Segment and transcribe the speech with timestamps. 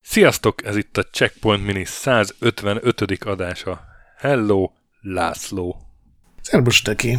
[0.00, 3.24] Sziasztok, ez itt a Checkpoint Mini 155.
[3.24, 3.84] adása.
[4.16, 4.70] Hello,
[5.00, 5.80] László.
[6.40, 7.18] Szerbus, Teki.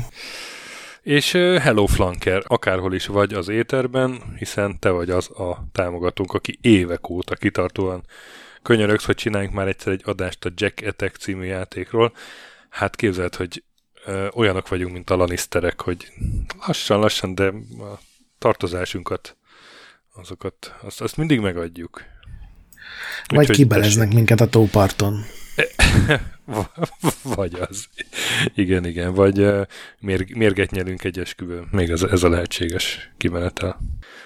[1.01, 6.57] És hello, Flanker, akárhol is vagy az éterben, hiszen te vagy az a támogatónk, aki
[6.61, 8.03] évek óta kitartóan
[8.61, 12.13] könyörögsz, hogy csináljunk már egyszer egy adást a Jack Attack című játékról.
[12.75, 13.63] Hát képzeld, hogy
[14.05, 16.11] ö, olyanok vagyunk, mint a Lannisterek, hogy
[16.67, 17.47] lassan-lassan, de
[17.79, 17.99] a
[18.37, 19.37] tartozásunkat,
[20.13, 22.03] azokat, azt, azt mindig megadjuk.
[23.27, 24.15] Vagy Úgyhogy kibeleznek tessék.
[24.15, 25.23] minket a tóparton.
[27.35, 27.87] vagy az.
[28.55, 29.13] Igen, igen.
[29.13, 29.45] Vagy
[29.99, 31.67] mérg, mérget nyelünk egy esküvőn.
[31.71, 33.79] Még ez, ez a lehetséges kimenetel.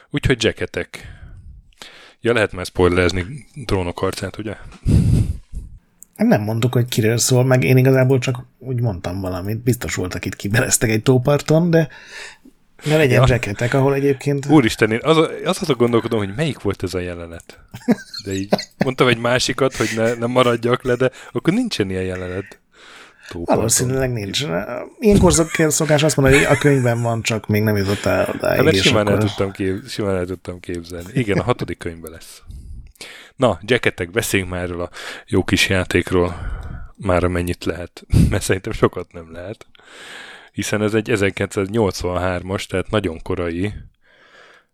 [0.10, 1.08] Úgyhogy jacketek.
[2.22, 3.26] Ja, lehet már spoilerezni
[3.66, 4.58] drónok arcát, ugye?
[6.28, 9.64] Nem mondtuk, hogy kiről szól, meg én igazából csak úgy mondtam valamit.
[9.64, 11.88] Biztos voltak itt kibereztek egy tóparton, de
[12.84, 13.26] ne legyen ja.
[13.28, 14.46] jacketek, ahol egyébként...
[14.46, 17.60] Úristen, én az, az azon gondolkodom, hogy melyik volt ez a jelenet.
[18.26, 22.60] De így mondtam egy másikat, hogy ne, ne maradjak le, de akkor nincsen ilyen jelenet.
[23.30, 23.56] Tóparton.
[23.56, 24.46] Valószínűleg nincs.
[25.00, 25.34] Ilyenkor
[25.68, 28.66] szokás azt mondani, hogy a könyvben van, csak még nem jutott el odáig.
[28.66, 29.20] Hát simán, akkor...
[29.20, 31.12] el tudtam kép, simán el tudtam képzelni.
[31.14, 32.42] Igen, a hatodik könyvben lesz.
[33.40, 34.90] Na, jacketek, beszéljünk már erről a
[35.28, 36.36] jó kis játékról,
[36.98, 39.68] már amennyit lehet, mert szerintem sokat nem lehet,
[40.52, 43.74] hiszen ez egy 1983-as, tehát nagyon korai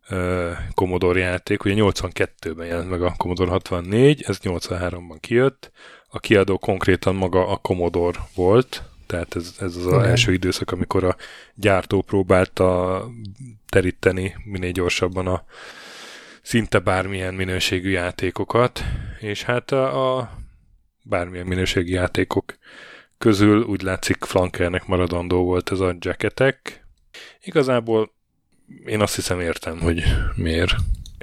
[0.10, 5.72] uh, Commodore játék, ugye 82-ben jelent meg a Commodore 64, ez 83-ban kijött,
[6.08, 10.08] a kiadó konkrétan maga a Commodore volt, tehát ez, ez az okay.
[10.08, 11.16] első időszak, amikor a
[11.56, 13.02] gyártó próbálta
[13.70, 15.44] teríteni minél gyorsabban a
[16.46, 18.84] szinte bármilyen minőségű játékokat,
[19.20, 20.30] és hát a, a
[21.04, 22.58] bármilyen minőségi játékok
[23.18, 26.86] közül úgy látszik Flankernek maradandó volt ez a jacketek.
[27.44, 28.12] Igazából
[28.86, 30.04] én azt hiszem értem, hogy
[30.36, 30.76] miért.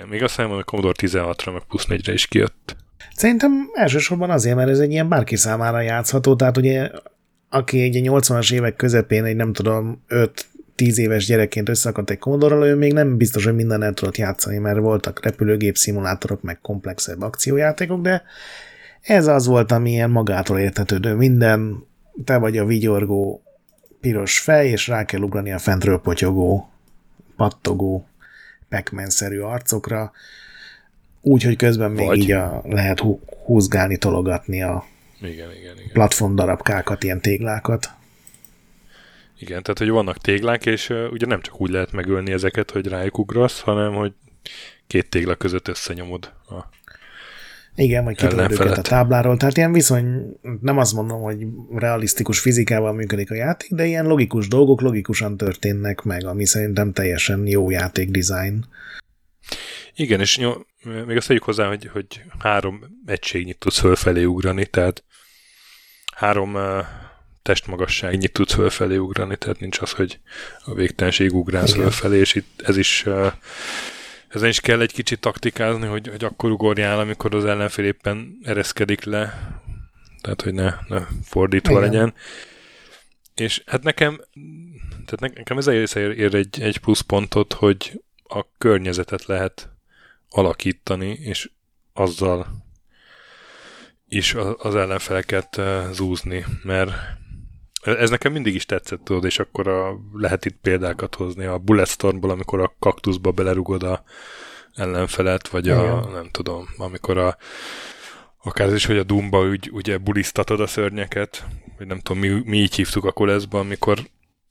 [0.09, 2.77] Még azt hiszem, hogy a Commodore 16-ra meg plusz 4-re is kijött.
[3.15, 6.91] Szerintem elsősorban azért, mert ez egy ilyen bárki számára játszható, tehát ugye
[7.49, 10.47] aki egy 80-as évek közepén egy nem tudom 5
[10.83, 14.59] 10 éves gyerekként összeakadt egy commodore ő még nem biztos, hogy minden el tudott játszani,
[14.59, 18.23] mert voltak repülőgép szimulátorok, meg komplexebb akciójátékok, de
[19.01, 21.15] ez az volt, ami ilyen magától értetődő.
[21.15, 21.85] Minden,
[22.25, 23.43] te vagy a vigyorgó
[24.01, 26.71] piros fej, és rá kell ugrani a fentről potyogó,
[27.37, 28.07] pattogó,
[28.69, 30.13] pekmenszerű arcokra,
[31.21, 32.19] úgy, hogy közben még Vagy.
[32.19, 33.03] így a, lehet
[33.45, 34.85] húzgálni, tologatni a
[35.21, 35.93] igen, igen, igen.
[35.93, 37.91] platform darabkákat, ilyen téglákat.
[39.43, 42.87] Igen, tehát hogy vannak téglák, és uh, ugye nem csak úgy lehet megölni ezeket, hogy
[42.87, 44.13] rájuk ugrasz, hanem hogy
[44.87, 46.81] két tégla között összenyomod a
[47.75, 49.37] igen, vagy őket a tábláról.
[49.37, 54.49] Tehát ilyen viszony, nem azt mondom, hogy realisztikus fizikával működik a játék, de ilyen logikus
[54.49, 58.65] dolgok logikusan történnek meg, ami szerintem teljesen jó játék design.
[59.95, 60.67] Igen, és nyom,
[61.07, 65.05] még azt tegyük hozzá, hogy, hogy három egységnyit tudsz fölfelé ugrani, tehát
[66.17, 66.85] három uh,
[67.43, 70.19] testmagasságnyit tudsz fölfelé ugrani, tehát nincs az, hogy
[70.65, 73.07] a végtelenség ugrálsz fölfelé, és itt ez is
[74.29, 79.05] ezen is kell egy kicsit taktikázni, hogy, hogy akkor ugorjál, amikor az ellenfél éppen ereszkedik
[79.05, 79.53] le,
[80.21, 81.83] tehát hogy ne, ne fordítva Igen.
[81.83, 82.15] legyen.
[83.35, 84.21] És hát nekem,
[85.05, 89.71] tehát nekem ez része ér egy, egy pluszpontot, hogy a környezetet lehet
[90.29, 91.51] alakítani, és
[91.93, 92.65] azzal
[94.09, 95.61] is az ellenfeleket
[95.93, 96.93] zúzni, mert
[97.83, 102.31] ez nekem mindig is tetszett, tudod, és akkor a, lehet itt példákat hozni a Bulletstormból,
[102.31, 104.03] amikor a kaktuszba belerugod a
[104.75, 105.79] ellenfelet, vagy Igen.
[105.79, 107.37] a, nem tudom, amikor a
[108.43, 111.47] akár ez is, hogy a Dumba úgy, ugye bulisztatod a szörnyeket,
[111.79, 113.99] vagy nem tudom, mi, mi így hívtuk a koleszba, amikor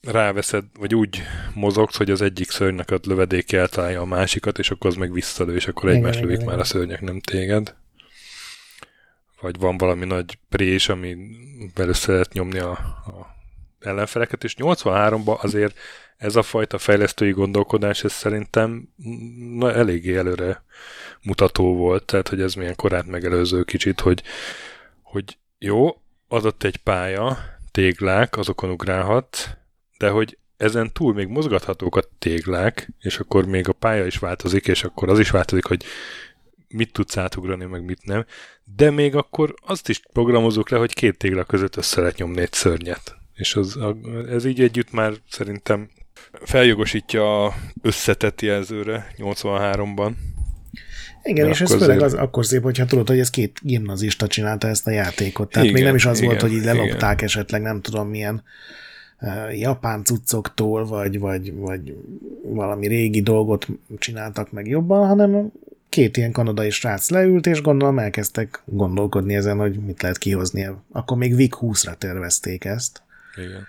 [0.01, 1.21] ráveszed, vagy úgy
[1.53, 5.55] mozogsz, hogy az egyik szörnynek a lövedéke eltalálja a másikat, és akkor az meg visszalő,
[5.55, 7.75] és akkor egymás lövik már a szörnyek, nem téged.
[9.41, 11.17] Vagy van valami nagy prés, ami
[11.75, 13.35] össze lehet nyomni a, a
[13.79, 15.77] ellenfeleket, és 83-ban azért
[16.17, 18.89] ez a fajta fejlesztői gondolkodás, ez szerintem
[19.57, 20.63] na, eléggé előre
[21.21, 24.23] mutató volt, tehát hogy ez milyen korát megelőző kicsit, hogy,
[25.01, 27.37] hogy jó, adott egy pálya,
[27.71, 29.57] téglák, azokon ugrálhat,
[29.97, 34.67] de hogy ezen túl még mozgathatók a téglák, és akkor még a pálya is változik,
[34.67, 35.83] és akkor az is változik, hogy
[36.71, 38.25] mit tudsz átugrani, meg mit nem.
[38.75, 42.53] De még akkor azt is programozunk le, hogy két tégla között össze lehet nyomni egy
[42.53, 43.15] szörnyet.
[43.35, 43.79] És az,
[44.29, 45.89] ez így együtt már szerintem
[46.43, 50.11] feljogosítja a összetett jelzőre 83-ban.
[51.23, 54.87] Igen, és ez főleg az, akkor szép, hogyha tudod, hogy ez két gimnazista csinálta ezt
[54.87, 55.49] a játékot.
[55.49, 57.25] Tehát igen, még nem is az igen, volt, hogy így lelopták igen.
[57.25, 58.43] esetleg nem tudom milyen
[59.21, 61.95] uh, japán cuccoktól, vagy, vagy, vagy
[62.43, 65.51] valami régi dolgot csináltak meg jobban, hanem
[65.91, 70.67] két ilyen kanadai srác leült, és gondolom elkezdtek gondolkodni ezen, hogy mit lehet kihozni.
[70.91, 73.03] Akkor még VIC 20-ra tervezték ezt.
[73.35, 73.67] Igen.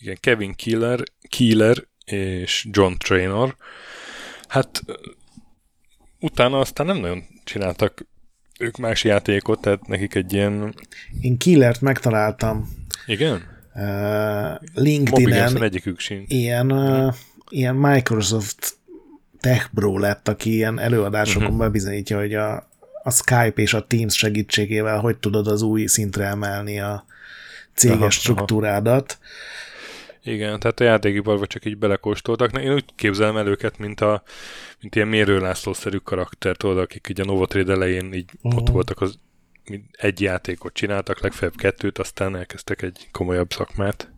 [0.00, 3.56] Igen, Kevin Killer, Killer és John Trainor.
[4.48, 4.82] Hát
[6.20, 8.06] utána aztán nem nagyon csináltak
[8.58, 10.74] ők más játékot, tehát nekik egy ilyen...
[11.20, 12.68] Én Killert megtaláltam.
[13.06, 13.42] Igen?
[13.74, 16.32] Uh, LinkedIn-en egyikük sincs.
[16.32, 17.14] Ilyen, uh,
[17.48, 18.76] ilyen Microsoft
[19.44, 21.58] tech bro lett, aki ilyen előadásokon uh-huh.
[21.58, 22.68] bebizonyítja, hogy a,
[23.02, 27.04] a Skype és a Teams segítségével hogy tudod az új szintre emelni a
[27.74, 29.18] céges aha, struktúrádat.
[29.20, 30.32] Aha.
[30.32, 32.58] Igen, tehát a játékiparba csak így belekóstoltak.
[32.58, 34.22] Én úgy képzelem el őket, mint, a,
[34.80, 38.60] mint ilyen mérőlászlószerű karakter, tudod, akik így a Novotrade elején így uh-huh.
[38.60, 39.18] ott voltak, az,
[39.92, 44.12] egy játékot csináltak, legfeljebb kettőt, aztán elkezdtek egy komolyabb szakmát.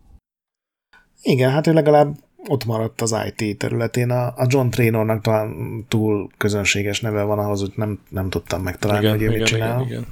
[1.21, 2.15] Igen, hát ő legalább
[2.47, 4.09] ott maradt az IT területén.
[4.09, 9.05] A, a John Trainornak talán túl közönséges neve van ahhoz, hogy nem, nem tudtam megtalálni,
[9.05, 9.81] igen, hogy ő igen, mit csinál.
[9.81, 10.05] Igen,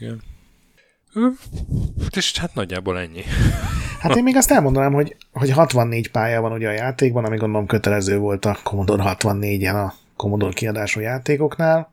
[0.00, 0.22] igen,
[1.14, 1.38] igen.
[2.16, 3.22] És hát nagyjából ennyi.
[4.00, 7.66] Hát én még azt elmondanám, hogy, hogy 64 pálya van ugye a játékban, ami gondolom
[7.66, 11.92] kötelező volt a Commodore 64-en a Commodore kiadású játékoknál.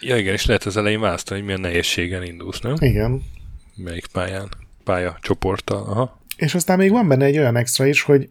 [0.00, 2.74] Ja igen, és lehet az elején választani, hogy milyen nehézségen indulsz, nem?
[2.78, 3.22] Igen.
[3.76, 4.48] Melyik pályán?
[4.84, 6.20] Pálya csoporttal, aha.
[6.36, 8.28] És aztán még van benne egy olyan extra is, hogy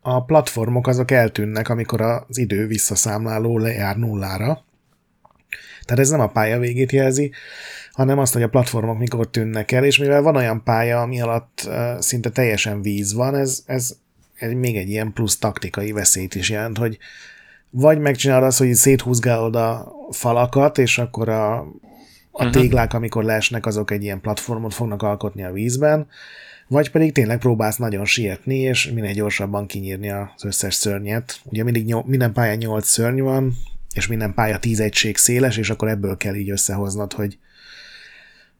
[0.00, 4.64] a platformok azok eltűnnek, amikor az idő visszaszámláló lejár nullára.
[5.84, 7.30] Tehát ez nem a pálya végét jelzi,
[7.92, 11.68] hanem azt, hogy a platformok mikor tűnnek el, és mivel van olyan pálya, ami alatt
[11.98, 13.96] szinte teljesen víz van, ez, ez,
[14.34, 16.98] ez még egy ilyen plusz taktikai veszélyt is jelent, hogy
[17.70, 21.66] vagy megcsinálod azt, hogy széthúzgálod a falakat, és akkor a, a
[22.32, 22.50] uh-huh.
[22.50, 26.08] téglák, amikor leesnek, azok egy ilyen platformot fognak alkotni a vízben,
[26.68, 31.40] vagy pedig tényleg próbálsz nagyon sietni, és minél gyorsabban kinyírni az összes szörnyet.
[31.44, 33.52] Ugye mindig nyol, minden pályán 8 szörny van,
[33.94, 37.38] és minden pálya 10 egység széles, és akkor ebből kell így összehoznod, hogy,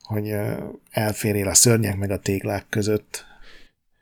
[0.02, 0.34] hogy
[0.90, 3.26] elférjél a szörnyek meg a téglák között.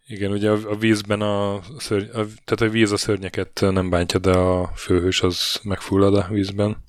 [0.07, 4.19] Igen, ugye a, a vízben a, szörny, a, tehát a víz a szörnyeket nem bántja,
[4.19, 6.85] de a főhős az megfullad a vízben.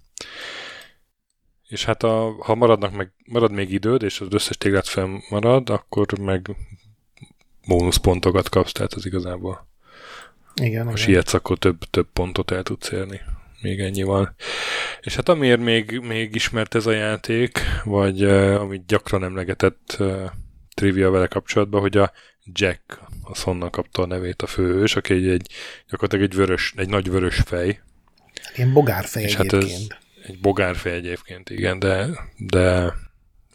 [1.68, 5.00] És hát a, ha maradnak meg, marad még időd, és az összes téglát
[5.30, 6.56] marad, akkor meg
[7.68, 9.68] bónuszpontokat kapsz, tehát az igazából.
[10.62, 11.04] Igen, ha igen.
[11.04, 13.22] sietsz, akkor több, több pontot el tudsz érni.
[13.62, 14.36] Még ennyi van.
[15.02, 20.24] És hát amiért még, még ismert ez a játék, vagy uh, amit gyakran emlegetett uh,
[20.74, 22.12] trivia vele kapcsolatban, hogy a
[22.54, 25.52] Jack az honnan kapta a nevét a főhős, aki egy, egy
[25.90, 27.80] gyakorlatilag egy vörös, egy nagy vörös fej.
[28.56, 29.64] Ilyen bogárfej és egyébként.
[29.64, 29.88] Hát ez
[30.22, 32.94] egy bogárfej egyébként, igen, de, de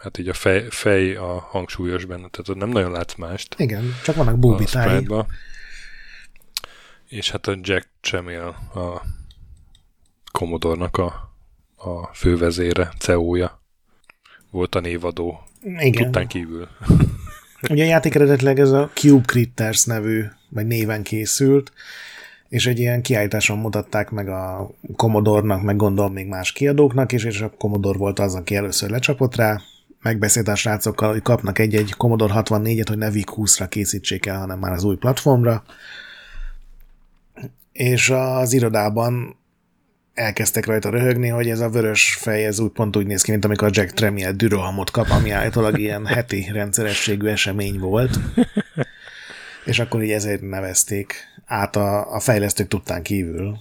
[0.03, 3.55] hát így a fej, fej a hangsúlyos benne, tehát nem nagyon látsz mást.
[3.59, 5.07] Igen, csak vannak búbitái.
[7.09, 9.03] És hát a Jack Chamiel a
[10.33, 11.35] Commodore-nak a,
[11.77, 13.63] a fővezére, CEO-ja
[14.51, 15.41] volt a névadó.
[15.79, 16.03] Igen.
[16.03, 16.69] Tudtán kívül.
[17.71, 21.73] Ugye a játék eredetileg ez a Cube Critters nevű, vagy néven készült,
[22.49, 27.41] és egy ilyen kiállításon mutatták meg a Commodore-nak, meg gondolom még más kiadóknak is, és
[27.41, 29.61] a Commodore volt az, aki először lecsapott rá,
[30.03, 34.59] megbeszélt a srácokkal, hogy kapnak egy-egy Commodore 64-et, hogy ne VIC 20-ra készítsék el, hanem
[34.59, 35.65] már az új platformra.
[37.73, 39.37] És az irodában
[40.15, 43.45] elkezdtek rajta röhögni, hogy ez a vörös fej, ez úgy pont úgy néz ki, mint
[43.45, 48.19] amikor Jack Tremiel dürohamot kap, ami állítólag ilyen heti rendszerességű esemény volt.
[49.65, 51.15] És akkor így ezért nevezték
[51.47, 53.57] át a, a fejlesztők tudtán kívül.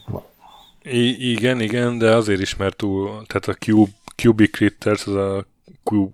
[0.84, 5.46] I- igen, igen, de azért is, mert túl, tehát a Cube, Cubic Critters, az a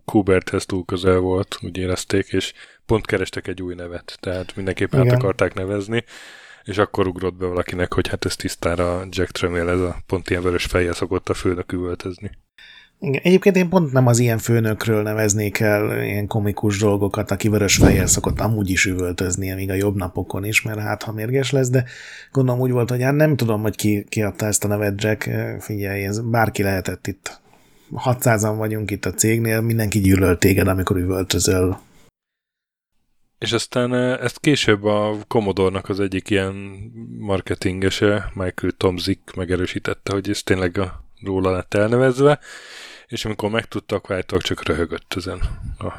[0.05, 2.53] Kuberthez túl közel volt, úgy érezték, és
[2.85, 6.03] pont kerestek egy új nevet, tehát mindenképpen át akarták nevezni,
[6.63, 10.41] és akkor ugrott be valakinek, hogy hát ez tisztára Jack Tramiel, ez a pont ilyen
[10.41, 12.31] vörös fejjel szokott a főnök üvöltözni.
[12.99, 17.75] Igen, egyébként én pont nem az ilyen főnökről neveznék el ilyen komikus dolgokat, aki vörös
[17.75, 21.69] fejjel szokott amúgy is üvöltözni, még a jobb napokon is, mert hát ha mérges lesz,
[21.69, 21.85] de
[22.31, 25.29] gondolom úgy volt, hogy hát nem tudom, hogy ki, ki adta ezt a nevet Jack,
[25.59, 27.41] figyelj, ez bárki lehetett itt
[27.91, 31.79] 600-an vagyunk itt a cégnél, mindenki gyűlöl téged, amikor üvöltözöl.
[33.37, 36.53] És aztán eh, ezt később a Commodore-nak az egyik ilyen
[37.19, 42.39] marketingese, Michael Tomzik megerősítette, hogy ez tényleg a róla lett elnevezve,
[43.07, 45.39] és amikor megtudtak, váltak csak röhögött ezen
[45.77, 45.93] a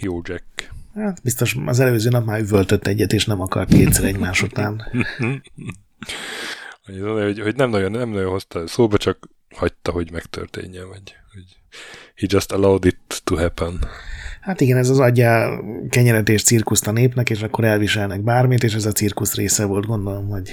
[0.00, 0.72] jó Jack.
[0.94, 4.82] Hát biztos az előző nap már üvöltött egyet, és nem akart kétszer egymás után.
[6.84, 11.44] hogy, hogy nem, nagyon, nem nagyon hozta szóba, csak hagyta, hogy megtörténjen, vagy hogy
[12.16, 13.78] he just allowed it to happen.
[14.40, 18.74] Hát igen, ez az adja kenyeret és cirkuszt a népnek, és akkor elviselnek bármit, és
[18.74, 20.50] ez a cirkusz része volt, gondolom, hogy...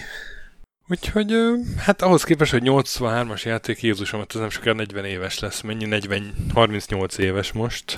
[0.91, 1.33] Úgyhogy
[1.77, 5.61] hát ahhoz képest, hogy 83-as játék Jézusom, ez nem sokára 40 éves lesz.
[5.61, 5.85] Mennyi?
[5.85, 7.97] 40, 38 éves most.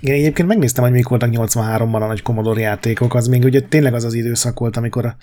[0.00, 3.94] Igen, egyébként megnéztem, hogy mik voltak 83-ban a nagy Commodore játékok, az még ugye tényleg
[3.94, 5.16] az az időszak volt, amikor a,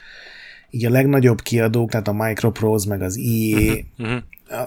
[0.70, 4.22] így a legnagyobb kiadók, tehát a Microprose, meg az EA, uh-huh, uh-huh.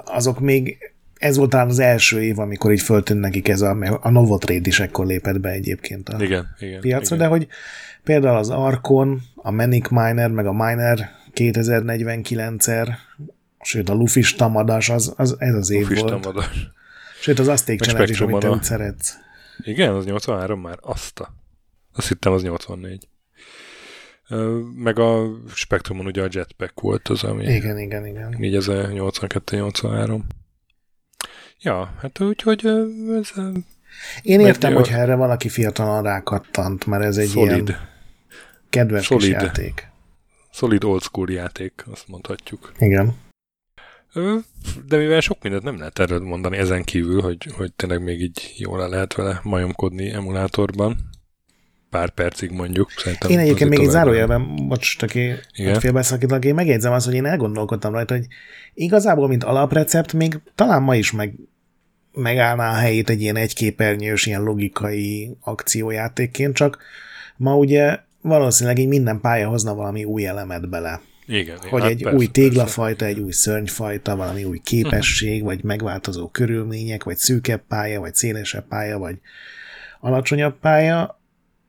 [0.04, 0.78] Azok még
[1.18, 4.80] ez volt talán az első év, amikor így föltűnt nekik ez a, a Novotrade is
[4.80, 7.28] ekkor lépett be egyébként a igen, igen, piacra, igen.
[7.28, 7.46] de hogy
[8.04, 12.88] például az Arkon, a Manic Miner, meg a Miner 2049-er,
[13.60, 16.20] sőt a Lufis Tamadas, az, az, ez az év Lufis volt.
[16.20, 16.70] Tamadas.
[17.20, 19.14] Sőt az Azték Challenge is, amit te úgy szeretsz.
[19.58, 20.78] Igen, az 83 már?
[20.80, 21.34] Azt a...
[21.92, 23.08] Azt hittem, az 84.
[24.74, 27.44] Meg a Spectrumon ugye a Jetpack volt az, ami...
[27.44, 28.42] Igen, igen, igen.
[28.42, 30.20] Így ez a 82-83.
[31.58, 32.66] Ja, hát úgyhogy
[33.20, 33.32] ez...
[34.22, 37.68] Én értem, hogy erre valaki fiatalan rákattant, mert ez egy Solid.
[37.68, 37.88] ilyen
[38.70, 39.22] kedves Solid.
[39.22, 39.88] kis játék.
[40.52, 42.72] Solid old school játék, azt mondhatjuk.
[42.78, 43.16] Igen.
[44.86, 48.54] De mivel sok mindent nem lehet erről mondani ezen kívül, hogy, hogy tényleg még így
[48.56, 50.96] jól lehet vele majomkodni emulátorban,
[51.90, 52.90] pár percig mondjuk.
[52.96, 55.32] Szerintem én egyébként még egy zárójelben, bocs, aki
[55.78, 58.26] félbeszakítlak, én megjegyzem azt, hogy én elgondolkodtam rajta, hogy
[58.74, 61.34] igazából, mint alaprecept, még talán ma is meg,
[62.12, 66.78] megállná a helyét egy ilyen egyképernyős, ilyen logikai akciójátékként, csak
[67.36, 71.00] ma ugye valószínűleg így minden pálya hozna valami új elemet bele.
[71.26, 73.14] Igen, hogy hát egy persze, új téglafajta, persze.
[73.14, 78.98] egy új szörnyfajta, valami új képesség, vagy megváltozó körülmények, vagy szűkebb pálya, vagy szélesebb pálya,
[78.98, 79.16] vagy
[80.00, 81.20] alacsonyabb pálya.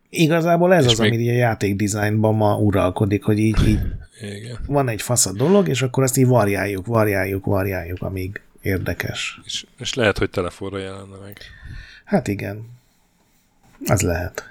[0.10, 1.14] Igazából ez és az, még...
[1.14, 3.80] ami a játékdizájnban ma uralkodik, hogy így, így
[4.22, 4.58] Igen.
[4.66, 9.40] van egy fasz a dolog, és akkor azt így variáljuk, variáljuk, variáljuk, amíg érdekes.
[9.46, 11.38] És, és lehet, hogy telefonra jelenne meg.
[12.04, 12.70] Hát igen.
[13.86, 14.44] Az lehet.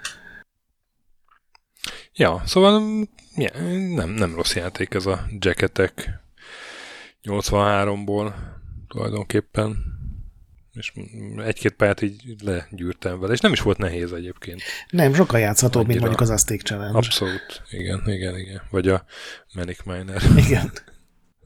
[2.14, 3.50] Ja, szóval ja,
[3.94, 6.20] nem, nem rossz játék ez a Jacketek
[7.24, 8.32] 83-ból
[8.88, 9.95] tulajdonképpen
[10.76, 10.92] és
[11.36, 14.62] egy-két pályát így legyűrtem vele, és nem is volt nehéz egyébként.
[14.90, 15.88] Nem, sokkal játszhatóbb, Annyira...
[15.88, 16.98] mint mondjuk az Azték Challenge.
[16.98, 18.62] Abszolút, igen, igen, igen.
[18.70, 19.04] Vagy a
[19.54, 20.22] Manic Miner.
[20.46, 20.72] Igen.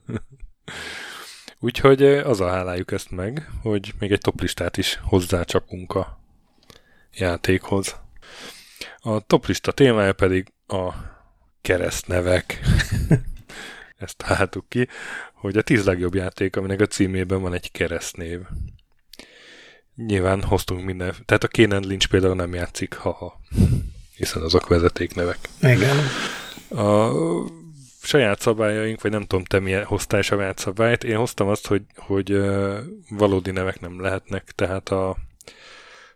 [1.59, 6.19] Úgyhogy az a hálájuk ezt meg, hogy még egy toplistát is hozzácsapunk a
[7.13, 7.95] játékhoz.
[8.99, 10.93] A toplista témája pedig a
[11.61, 12.59] keresztnevek.
[13.97, 14.87] Ezt találtuk ki,
[15.33, 18.39] hogy a tíz legjobb játék, aminek a címében van egy keresztnév.
[19.95, 23.39] Nyilván hoztunk minden, tehát a Kénen Lynch például nem játszik, haha,
[24.15, 25.37] hiszen azok vezetéknevek.
[25.61, 25.97] Igen.
[26.69, 27.11] A
[28.03, 32.41] saját szabályaink, vagy nem tudom, te milyen hoztál saját szabályt, én hoztam azt, hogy, hogy
[33.09, 35.17] valódi nevek nem lehetnek, tehát a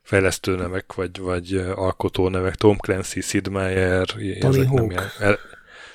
[0.02, 4.08] fejlesztő nevek, vagy, vagy alkotó nevek, Tom Clancy, Sid Meier,
[4.40, 4.80] Tony ezek Hawk.
[4.80, 4.90] Nem
[5.20, 5.38] jár,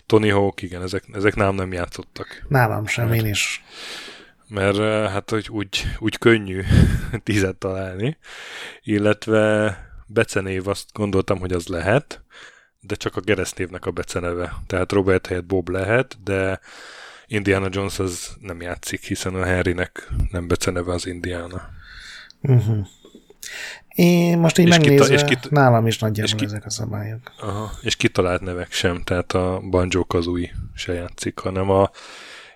[0.07, 2.45] Tony Hawk, igen, ezek, ezek nálam nem játszottak.
[2.49, 3.65] Nálam sem, mert, én is.
[4.51, 4.77] Mert
[5.11, 6.63] hát hogy úgy, úgy könnyű
[7.25, 8.17] tízet találni,
[8.83, 9.77] illetve
[10.07, 12.25] becenév azt gondoltam, hogy az lehet,
[12.81, 14.53] de csak a keresztnévnek a beceneve.
[14.67, 16.61] Tehát Robert helyett Bob lehet, de
[17.27, 21.69] Indiana Jones az nem játszik, hiszen a Henrynek nem beceneve az Indiana.
[22.41, 22.87] Uh-huh.
[23.89, 26.71] Én most így és megnézve, kita, és kit, nálam is nagyjából és ki, ezek a
[26.71, 27.33] szabályok.
[27.41, 31.91] Aha, és kitalált nevek sem, tehát a Banjo Kazooie se játszik, hanem a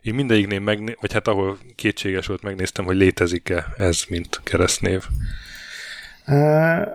[0.05, 5.03] én mindegyiknél megné, vagy hát ahol kétséges volt, megnéztem, hogy létezik-e ez, mint keresztnév.
[6.27, 6.89] Uh,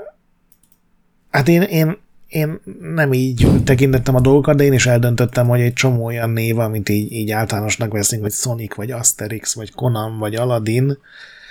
[1.30, 1.98] hát én, én,
[2.28, 6.60] én nem így tekintettem a dolgokat, de én is eldöntöttem, hogy egy csomó olyan név,
[6.60, 10.98] amit így, így általánosnak veszünk, vagy Sonic, vagy Asterix, vagy Conan, vagy Aladdin,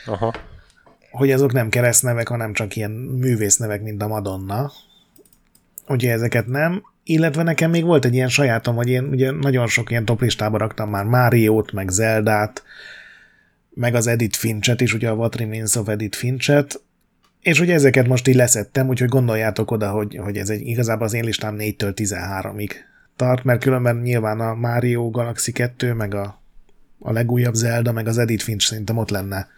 [0.07, 0.35] Aha
[1.11, 4.73] hogy azok nem keresztnevek, hanem csak ilyen művésznevek, mint a Madonna.
[5.89, 6.83] Ugye ezeket nem.
[7.11, 10.91] Illetve nekem még volt egy ilyen sajátom, hogy én ugye nagyon sok ilyen toplistába raktam
[10.91, 12.63] már Máriót, meg Zeldát,
[13.75, 16.83] meg az Edith Finchet is, ugye a What Remains of Edith Finchet,
[17.41, 21.13] és ugye ezeket most így leszettem, úgyhogy gondoljátok oda, hogy, hogy ez egy igazából az
[21.13, 22.71] én listám 4-től 13-ig
[23.17, 26.41] tart, mert különben nyilván a Mario Galaxy 2, meg a,
[26.99, 29.49] a legújabb Zelda, meg az Edith Finch szerintem ott lenne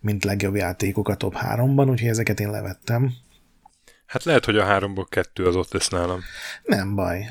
[0.00, 3.12] mint legjobb játékok a top 3-ban, úgyhogy ezeket én levettem.
[4.08, 6.20] Hát lehet, hogy a háromból kettő az ott lesz nálam.
[6.64, 7.24] Nem baj.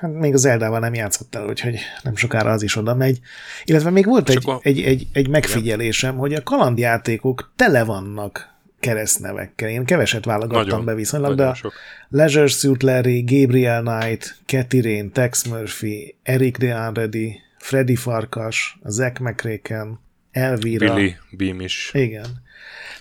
[0.00, 3.20] Hát még az Eldával nem játszott el, úgyhogy nem sokára az is oda megy.
[3.64, 4.58] Illetve még volt egy, a...
[4.62, 6.20] egy, egy, egy megfigyelésem, Igen.
[6.20, 8.48] hogy a kalandjátékok tele vannak
[8.80, 9.68] keresztnevekkel.
[9.68, 11.72] Én keveset válogattam nagyon, be viszonylag, de sok.
[12.08, 19.18] Leisure Suit Larry, Gabriel Knight, Cathy Rain, Tex Murphy, Eric De Anredi, Freddy Farkas, Zack
[19.18, 20.94] McRaken, Elvira.
[20.94, 21.90] Billy Beam is.
[21.92, 22.42] Igen.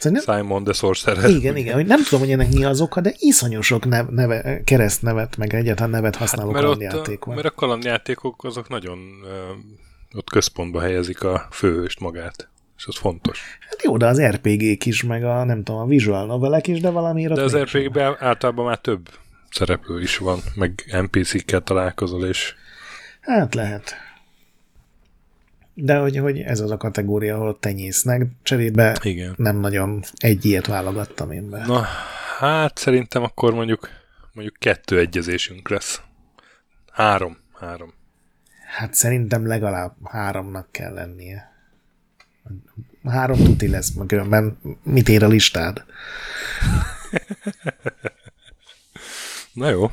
[0.03, 1.29] Nem, Simon the Sorcerer.
[1.29, 5.37] igen, igen, hogy nem tudom, hogy ennek mi az oka, de iszonyosok nev, neve, keresztnevet,
[5.37, 7.35] meg egyáltalán nevet használó hát, mert, ott, kalandjáték a, van.
[7.35, 8.99] mert a kalandjátékok azok nagyon
[10.15, 12.49] ott központba helyezik a főhőst magát.
[12.77, 13.57] És az fontos.
[13.69, 16.89] Hát jó, de az RPG-k is, meg a nem tudom, a visual novelek is, de
[16.89, 17.57] valamiért De az.
[17.57, 19.09] RPG-ben általában már több
[19.51, 22.53] szereplő is van, meg NPC-kkel találkozol, és
[23.21, 23.93] Hát lehet.
[25.81, 29.33] De hogy, hogy ez az a kategória, ahol tenyésznek, cserébe igen.
[29.37, 31.65] nem nagyon egy ilyet válogattam én be.
[31.65, 31.85] Na,
[32.39, 33.89] hát szerintem akkor mondjuk
[34.33, 36.01] mondjuk kettő egyezésünk lesz.
[36.91, 37.37] Három.
[37.59, 37.93] Három.
[38.67, 41.51] Hát szerintem legalább háromnak kell lennie.
[43.03, 45.83] Három tuti lesz, meg különben mit ér a listád?
[49.53, 49.91] Na jó.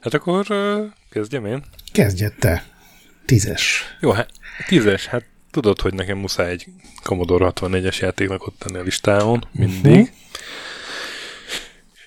[0.00, 0.46] Hát akkor
[1.10, 1.64] kezdjem én.
[1.92, 2.73] Kezdjed te.
[3.26, 3.82] Tízes.
[4.00, 4.30] Jó, hát
[4.66, 6.66] tízes, hát tudod, hogy nekem muszáj egy
[7.02, 9.80] Commodore 64-es játéknak ott tenni a listámon, mindig.
[9.82, 9.90] Mhm.
[10.00, 10.08] Uh-huh.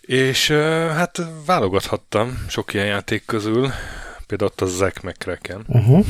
[0.01, 0.47] És
[0.91, 3.71] hát válogathattam sok ilyen játék közül,
[4.27, 6.05] például ott a Zack McCracken, Uh-huh.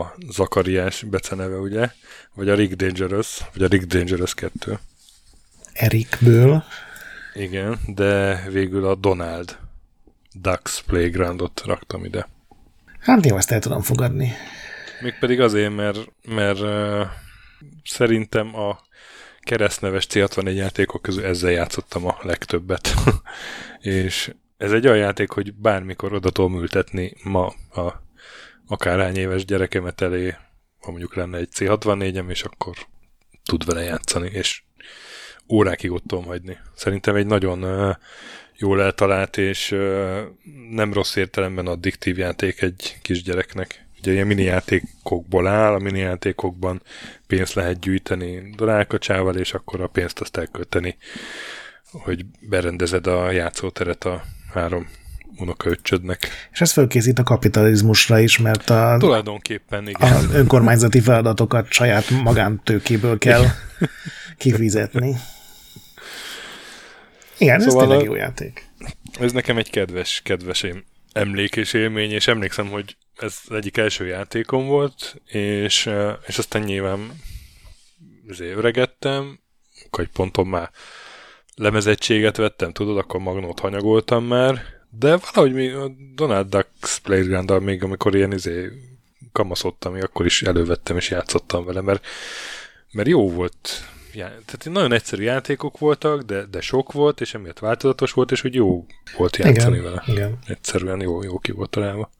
[0.00, 1.90] a Zakariás beceneve, ugye,
[2.34, 4.78] vagy a Rick Dangerous, vagy a Rick Dangerous 2.
[5.72, 6.64] Erikből.
[7.34, 9.56] Igen, de végül a Donald
[10.32, 12.28] Ducks Playgroundot raktam ide.
[13.04, 14.32] Hát jó, ezt el tudom fogadni.
[15.00, 17.06] Mégpedig azért, mert, mert uh,
[17.84, 18.78] szerintem a
[19.40, 22.94] keresztneves C64 játékok közül ezzel játszottam a legtöbbet.
[23.80, 28.02] és ez egy olyan játék, hogy bármikor oda tudom ültetni ma a
[28.66, 30.34] akárhány éves gyerekemet elé,
[30.80, 32.76] ha mondjuk lenne egy C64-em, és akkor
[33.44, 34.62] tud vele játszani, és
[35.48, 36.58] órákig ott tudom hagyni.
[36.74, 37.94] Szerintem egy nagyon uh,
[38.58, 39.76] jól eltalált, és
[40.70, 43.84] nem rossz értelemben addiktív játék egy kisgyereknek.
[44.00, 46.82] Ugye ilyen mini játékokból áll, a mini játékokban
[47.26, 50.96] pénzt lehet gyűjteni rákacsával, és akkor a pénzt azt elkölteni,
[51.90, 54.88] hogy berendezed a játszóteret a három
[55.38, 56.28] unokaöccsödnek.
[56.52, 60.12] És ez fölkészít a kapitalizmusra is, mert a, Tulajdonképpen igen.
[60.12, 63.44] a önkormányzati feladatokat saját magántőkéből kell
[64.38, 65.16] kifizetni.
[67.38, 68.66] Igen, ez Szóval tényleg a- jó játék.
[69.20, 70.66] Ez nekem egy kedves, kedves
[71.12, 75.90] emlék és élmény, és emlékszem, hogy ez az egyik első játékom volt, és,
[76.26, 77.10] és aztán nyilván
[78.28, 79.38] azért öregettem,
[79.90, 80.70] egy ponton már
[81.54, 87.82] lemezettséget vettem, tudod, akkor magnót hanyagoltam már, de valahogy mi a Donald Ducks playground még
[87.82, 88.68] amikor ilyen izé
[89.32, 92.06] kamaszodtam, akkor is elővettem és játszottam vele, mert,
[92.92, 93.68] mert jó volt.
[94.14, 98.40] Já, tehát nagyon egyszerű játékok voltak, de, de sok volt, és emiatt változatos volt, és
[98.40, 100.02] hogy jó volt játszani Igen, vele.
[100.06, 100.38] igen.
[100.46, 102.10] Egyszerűen jó, jó ki volt találva.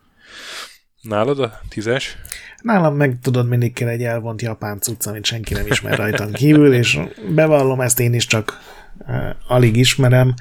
[1.00, 2.16] Nálad a tízes?
[2.62, 6.74] Nálam meg tudod, mindig kell egy elvont japán cucc, amit senki nem ismer rajtam kívül,
[6.74, 6.98] és
[7.34, 8.58] bevallom, ezt én is csak
[8.98, 10.34] uh, alig ismerem,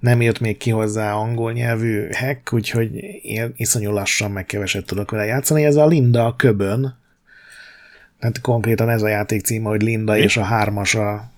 [0.00, 5.10] nem jött még ki hozzá angol nyelvű hack, úgyhogy én iszonyú lassan meg keveset tudok
[5.10, 5.64] vele játszani.
[5.64, 6.98] Ez a Linda a köbön,
[8.18, 11.30] tehát konkrétan ez a játék címe, hogy Linda és a hármas a,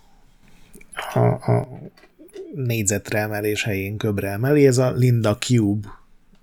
[1.12, 1.68] a, a
[2.54, 4.66] négyzetre emelés helyén köbre emeli.
[4.66, 5.88] Ez a Linda Cube,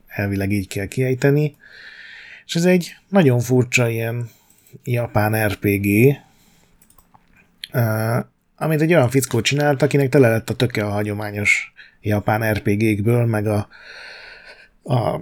[0.07, 1.55] elvileg így kell kiejteni.
[2.45, 4.29] És ez egy nagyon furcsa ilyen
[4.83, 6.17] japán RPG,
[8.55, 13.47] amit egy olyan fickó csinált, akinek tele lett a töke a hagyományos japán RPG-kből, meg
[13.47, 13.67] a,
[14.85, 15.21] a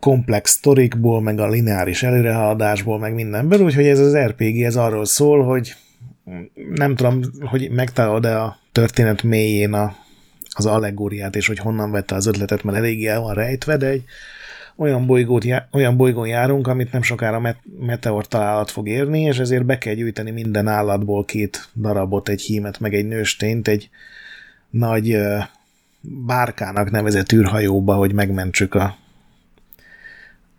[0.00, 5.44] komplex sztorikból, meg a lineáris előrehaladásból, meg mindenből, úgyhogy ez az RPG ez arról szól,
[5.44, 5.74] hogy
[6.74, 9.96] nem tudom, hogy megtalálod-e a történet mélyén a,
[10.48, 14.04] az allegóriát, és hogy honnan vette az ötletet, mert eléggé el van rejtve, de egy
[14.76, 19.64] olyan, bolygót, olyan bolygón járunk, amit nem sokára met- meteor találat fog érni, és ezért
[19.64, 23.88] be kell gyűjteni minden állatból két darabot, egy hímet, meg egy nőstényt, egy
[24.70, 25.16] nagy
[26.04, 28.96] bárkának nevezett űrhajóba, hogy megmentsük a,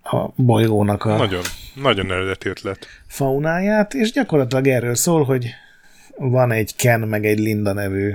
[0.04, 2.88] a bolygónak a Nagyon, nagyon eredeti ötlet.
[3.08, 5.50] faunáját, és gyakorlatilag erről szól, hogy
[6.18, 8.14] van egy Ken meg egy Linda nevű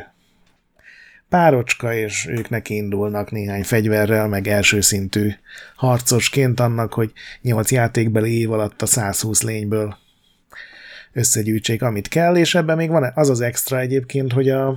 [1.29, 5.31] párocska, és ők neki indulnak néhány fegyverrel, meg első szintű
[5.77, 7.13] harcosként annak, hogy
[7.43, 9.97] nyolc játékbeli év alatt a 120 lényből
[11.13, 14.69] összegyűjtsék, amit kell, és ebben még van az az extra egyébként, hogy a,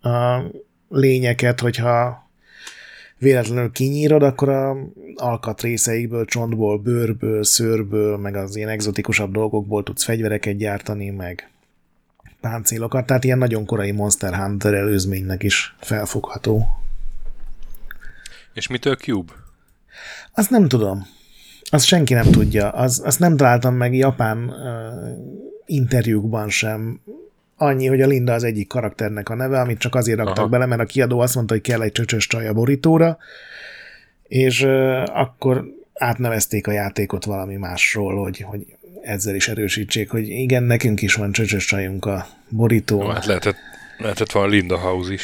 [0.00, 0.42] a
[0.88, 2.26] lényeket, hogyha
[3.18, 4.76] véletlenül kinyírod, akkor a
[5.14, 11.50] alkatrészeikből, csontból, bőrből, szőrből, meg az ilyen egzotikusabb dolgokból tudsz fegyvereket gyártani, meg
[12.40, 16.66] páncélokat, tehát ilyen nagyon korai Monster Hunter előzménynek is felfogható.
[18.54, 19.32] És mitől Cube?
[20.32, 21.06] Azt nem tudom.
[21.70, 22.70] Azt senki nem tudja.
[22.70, 24.54] Az, azt nem találtam meg japán uh,
[25.66, 27.00] interjúkban sem.
[27.60, 30.48] Annyi, hogy a Linda az egyik karakternek a neve, amit csak azért raktak Aha.
[30.48, 33.18] bele, mert a kiadó azt mondta, hogy kell egy csöcsös csaj a borítóra,
[34.22, 38.66] és uh, akkor átnevezték a játékot valami másról, hogy, hogy
[39.02, 43.06] ezzel is erősítsék, hogy igen, nekünk is van csöcsös csajunk a borítón.
[43.06, 43.56] No, hát lehetett,
[43.98, 45.22] lehetett van Linda House is.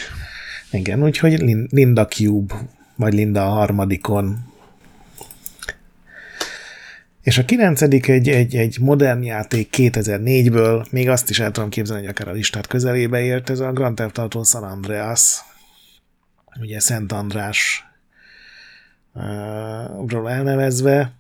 [0.71, 1.39] Igen, úgyhogy
[1.71, 2.55] Linda Cube,
[2.97, 4.53] vagy Linda a harmadikon.
[7.25, 12.03] És a kilencedik egy, egy, egy modern játék 2004-ből, még azt is el tudom képzelni,
[12.03, 15.41] hogy akár a listát közelébe ért, ez a Grand Theft Auto San Andreas,
[16.61, 17.87] ugye Szent András
[20.07, 21.13] ról elnevezve.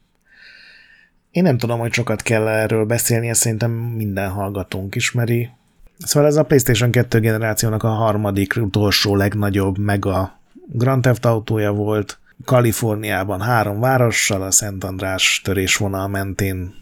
[1.31, 5.51] Én nem tudom, hogy sokat kell erről beszélni, ezt szerintem minden hallgatónk ismeri.
[5.99, 12.19] Szóval ez a PlayStation 2 generációnak a harmadik, utolsó legnagyobb mega Grand Theft autója volt.
[12.45, 16.75] Kaliforniában három várossal, a Szent András törésvonal mentén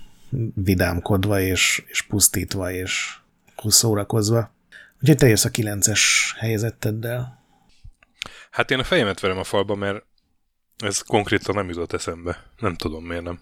[0.54, 3.16] vidámkodva és, és pusztítva és
[3.64, 4.54] szórakozva.
[5.00, 6.00] Úgyhogy te jössz a 9-es
[6.38, 7.44] helyezetteddel.
[8.50, 10.04] Hát én a fejemet verem a falba, mert
[10.76, 12.42] ez konkrétan nem jutott eszembe.
[12.58, 13.40] Nem tudom, miért nem.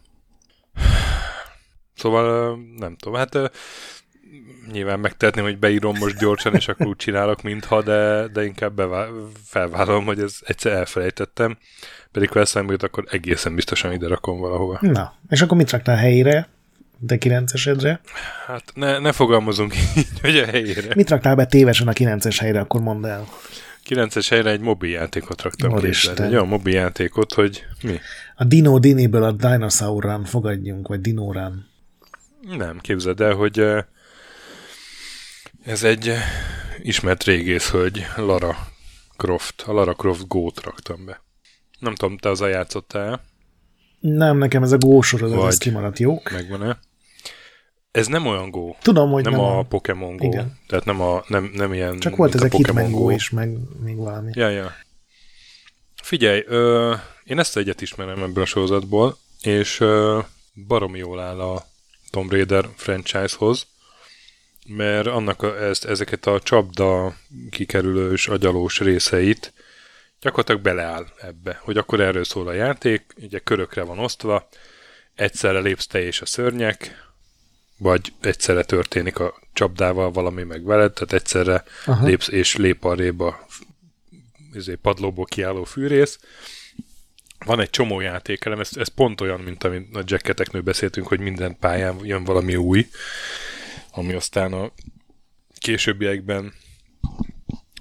[1.95, 3.15] Szóval nem tudom.
[3.15, 3.51] Hát
[4.73, 9.11] nyilván megtehetném, hogy beírom most gyorsan, és akkor úgy csinálok, mintha, de, de inkább bevá-
[9.45, 11.59] felvállalom, hogy ez egyszer elfelejtettem.
[12.12, 14.79] Pedig ha eszembe jut, akkor egészen biztosan ide rakom valahova.
[14.81, 16.49] Na, és akkor mit raktál helyére?
[16.99, 17.99] De 9-esedre?
[18.47, 20.95] Hát ne, ne fogalmazunk így, hogy a helyére.
[20.95, 23.27] Mit raktál be tévesen a 9-es helyre, akkor mondd el.
[23.88, 25.87] 9-es helyre egy mobil játékot raktam ki.
[26.16, 27.99] Egy olyan mobil játékot, hogy mi?
[28.35, 31.66] A Dino Diniből a Dinosaur Run fogadjunk, vagy Dino Run.
[32.57, 33.64] Nem, képzeld el, hogy
[35.64, 36.12] ez egy
[36.79, 38.57] ismert régész hölgy, Lara
[39.16, 39.62] Croft.
[39.62, 41.23] A Lara Croft Go-t raktam be.
[41.79, 43.23] Nem tudom, te az játszottál
[44.01, 46.31] Nem, nekem ez a Go sorozat, ez kimaradt jók.
[46.31, 46.79] Megvan-e?
[47.90, 48.75] Ez nem olyan Go.
[48.83, 50.27] Tudom, hogy nem, nem a Pokémon Go.
[50.27, 50.59] Igen.
[50.66, 51.99] Tehát nem, a, nem, nem ilyen...
[51.99, 54.31] Csak volt ez a Pokémon Go is, meg még valami.
[54.35, 54.73] Ja, ja.
[56.03, 56.94] Figyelj, ö,
[57.25, 60.18] én ezt egyet ismerem ebből a sorozatból, és ö,
[60.66, 61.66] baromi jól áll a
[62.11, 63.66] Tomb Raider franchise-hoz,
[64.68, 67.16] mert annak a, ezt, ezeket a csapda
[67.51, 69.53] kikerülős, agyalós részeit
[70.20, 74.49] gyakorlatilag beleáll ebbe, hogy akkor erről szól a játék, ugye körökre van osztva,
[75.14, 77.09] egyszerre lépsz te és a szörnyek,
[77.79, 82.07] vagy egyszerre történik a csapdával valami meg veled, tehát egyszerre Aha.
[82.07, 83.46] lépsz és lép arrébb a
[84.53, 86.18] izé, padlóból kiálló fűrész.
[87.44, 91.57] Van egy csomó játékelem, ez, ez pont olyan, mint amit a jacketeknől beszéltünk, hogy minden
[91.59, 92.87] pályán jön valami új,
[93.92, 94.72] ami aztán a
[95.59, 96.53] későbbiekben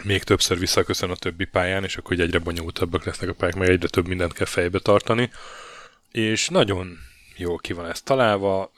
[0.04, 3.88] még többször visszaköszön a többi pályán, és akkor egyre bonyolultabbak lesznek a pályák, meg egyre
[3.88, 5.30] több mindent kell fejbe tartani.
[6.12, 6.98] És nagyon
[7.38, 8.72] jól ki van ez találva,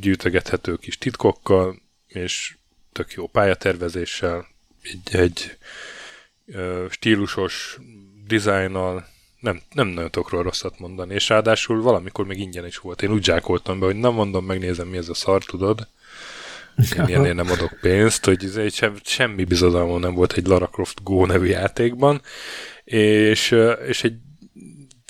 [0.00, 2.56] gyűjtögethető kis titkokkal, és
[2.92, 4.46] tök jó pályatervezéssel,
[4.82, 5.56] egy, egy
[6.90, 7.78] stílusos
[8.26, 9.06] dizájnnal,
[9.40, 13.02] nem, nem nagyon tudok róla rosszat mondani, és ráadásul valamikor még ingyen is volt.
[13.02, 15.88] Én úgy zsákoltam be, hogy nem mondom, megnézem, mi ez a szar, tudod?
[16.96, 20.66] Én ilyenért nem adok pénzt, hogy ez egy sem, semmi bizodalmam nem volt egy Lara
[20.66, 22.20] Croft Go nevű játékban,
[22.84, 24.14] és, és egy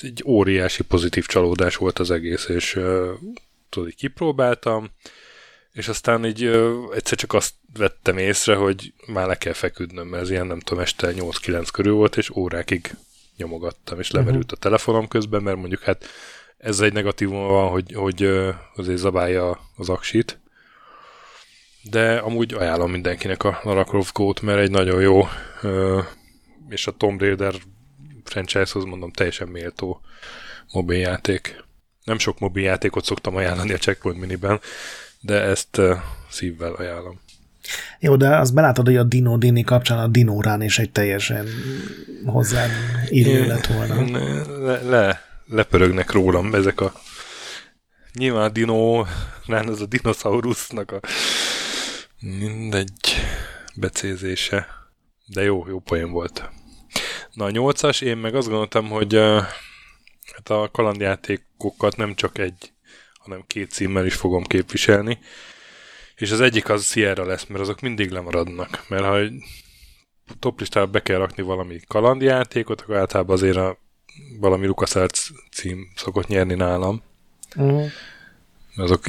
[0.03, 2.81] egy óriási pozitív csalódás volt az egész, és
[3.69, 4.91] tudod, kipróbáltam,
[5.73, 10.23] és aztán így uh, egyszer csak azt vettem észre, hogy már le kell feküdnöm, mert
[10.23, 12.95] ez ilyen nem tudom, este 8-9 körül volt, és órákig
[13.37, 14.59] nyomogattam, és lemerült uh-huh.
[14.59, 16.05] a telefonom közben, mert mondjuk hát
[16.59, 20.39] ez egy negatívum van, hogy, hogy uh, azért zabálja az aksit,
[21.91, 25.29] de amúgy ajánlom mindenkinek a Lara Croft Go-t, mert egy nagyon jó,
[26.69, 27.55] és a Tomb Raider
[28.25, 30.01] franchise-hoz mondom teljesen méltó
[30.73, 31.65] mobiljáték.
[32.05, 34.61] Nem sok mobiljátékot szoktam ajánlani a Checkpoint Miniben,
[35.21, 35.81] de ezt
[36.31, 37.21] szívvel ajánlom.
[37.99, 41.47] Jó, de azt belátod, hogy a Dino Dini kapcsán a Dinórán is egy teljesen
[42.25, 42.67] hozzá
[43.09, 44.21] illő lett volna.
[44.65, 46.93] Le, le, lepörögnek rólam ezek a
[48.13, 49.05] nyilván a Dino,
[49.47, 51.01] nem, ez a dinoszaurusznak a
[52.27, 53.15] mindegy
[53.75, 54.67] becézése.
[55.27, 56.51] De jó, jó poén volt.
[57.33, 59.43] Na a nyolcas, én meg azt gondoltam, hogy uh,
[60.35, 62.73] hát a kalandjátékokat nem csak egy,
[63.15, 65.19] hanem két címmel is fogom képviselni.
[66.15, 68.85] És az egyik az Sierra lesz, mert azok mindig lemaradnak.
[68.89, 69.33] Mert ha egy
[70.39, 73.79] toplistára be kell rakni valami kalandjátékot, akkor általában azért a
[74.41, 77.03] valami LucasArts cím szokott nyerni nálam.
[77.57, 77.91] Uh-huh.
[78.77, 79.03] Azok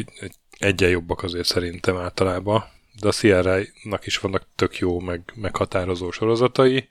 [0.58, 2.76] egyen jobbak azért szerintem általában.
[3.00, 6.88] De a Sierra-nak is vannak tök jó, meg meghatározó sorozatai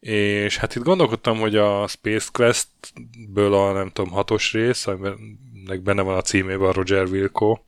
[0.00, 5.80] és hát itt gondolkodtam, hogy a Space Quest-ből a nem tudom, hatos rész, amiben nek
[5.80, 7.58] benne van a címében a Roger Wilco,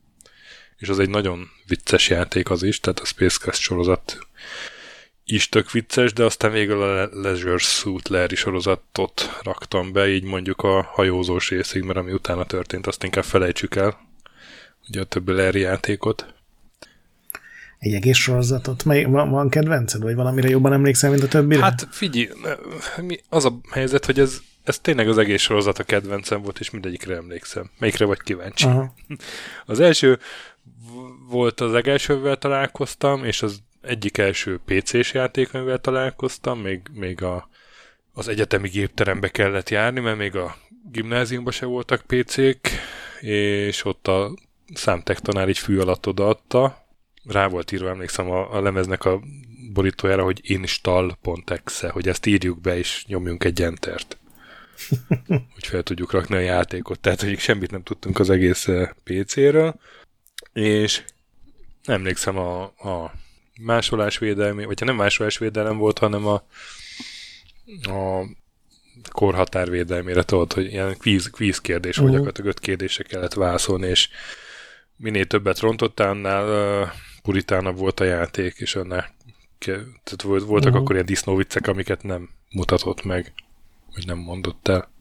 [0.77, 4.19] és az egy nagyon vicces játék az is, tehát a Space Quest sorozat
[5.25, 10.61] is tök vicces, de aztán végül a Leisure Suit Larry sorozatot raktam be, így mondjuk
[10.63, 14.01] a hajózós részig, mert ami utána történt, azt inkább felejtsük el,
[14.89, 16.40] ugye a többi Larry játékot.
[17.81, 18.85] Egy egész sorozatot?
[18.85, 21.63] Mely, van, van kedvenced, vagy valamire jobban emlékszel, mint a többire?
[21.63, 22.29] Hát figyelj,
[23.29, 27.17] az a helyzet, hogy ez, ez tényleg az egész sorozat a kedvencem volt, és mindegyikre
[27.17, 27.71] emlékszem.
[27.79, 28.67] Melyikre vagy kíváncsi?
[28.67, 28.95] Aha.
[29.67, 30.19] Az első
[31.29, 37.49] volt az legelsővel találkoztam, és az egyik első PC-s játék, amivel találkoztam, még, még a,
[38.13, 40.57] az egyetemi gépterembe kellett járni, mert még a
[40.93, 42.69] gimnáziumban se voltak PC-k,
[43.21, 44.35] és ott a
[44.75, 46.80] számtek tanár így fű alatt odaadta.
[47.25, 49.21] Rá volt írva, emlékszem, a, a lemeznek a
[49.73, 54.19] borítójára, hogy install.exe, hogy ezt írjuk be, és nyomjunk egy entert.
[55.55, 57.01] hogy fel tudjuk rakni a játékot.
[57.01, 59.81] Tehát, hogy semmit nem tudtunk az egész eh, PC-ről.
[60.53, 61.05] És
[61.85, 63.13] emlékszem a, a
[63.61, 66.43] másolásvédelmi, vagy nem másolásvédelem volt, hanem a,
[67.83, 68.25] a
[69.09, 72.05] korhatárvédelmére tudod, hogy ilyen kvíz, kvíz kérdés, uh-huh.
[72.05, 74.09] vagy gyakorlatilag öt kérdésre kellett válaszolni, és
[74.97, 76.89] minél többet rontottál, annál uh,
[77.23, 79.15] puritánabb volt a játék, és annál
[79.59, 80.77] tehát voltak uh-huh.
[80.77, 83.33] akkor ilyen disznóviccek, amiket nem mutatott meg,
[83.95, 84.93] vagy nem mondott el.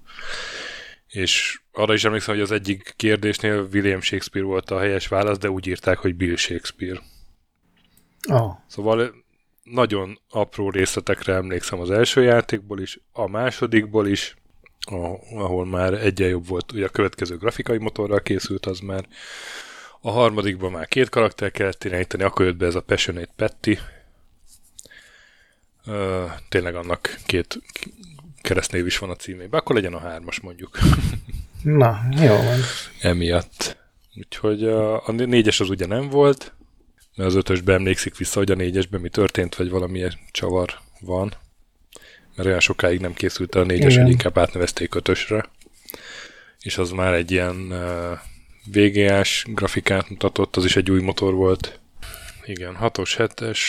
[1.08, 5.50] És arra is emlékszem, hogy az egyik kérdésnél William Shakespeare volt a helyes válasz, de
[5.50, 7.02] úgy írták, hogy Bill Shakespeare.
[8.30, 8.52] Oh.
[8.68, 9.14] Szóval
[9.64, 14.36] nagyon apró részletekre emlékszem az első játékból is, a másodikból is,
[15.36, 19.08] ahol már egyen jobb volt, ugye a következő grafikai motorral készült, az már
[20.02, 23.80] a harmadikban már két karakter kellett irányítani, akkor jött be ez a Passionate Petty.
[25.86, 27.60] Uh, tényleg annak két
[28.42, 30.80] keresztnév is van a címében, akkor legyen a hármas mondjuk.
[31.64, 32.60] Na, jó van.
[33.02, 33.78] Emiatt.
[34.16, 36.54] Úgyhogy a, a négyes az ugye nem volt,
[37.16, 41.34] mert az ötösben emlékszik vissza, hogy a négyesben mi történt, vagy valamilyen csavar van.
[42.36, 45.50] Mert olyan sokáig nem készült a négyes, hogy inkább átnevezték ötösre.
[46.60, 48.20] És az már egy ilyen uh,
[48.72, 51.80] VGA-s grafikát mutatott, az is egy új motor volt.
[52.46, 53.60] Igen, 6-os, 7-es,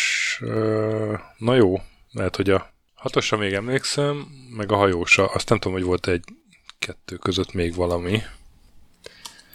[0.40, 1.80] uh, na jó,
[2.12, 6.24] lehet, hogy a 6 még emlékszem, meg a hajósa, azt nem tudom, hogy volt egy
[6.78, 8.22] kettő között még valami.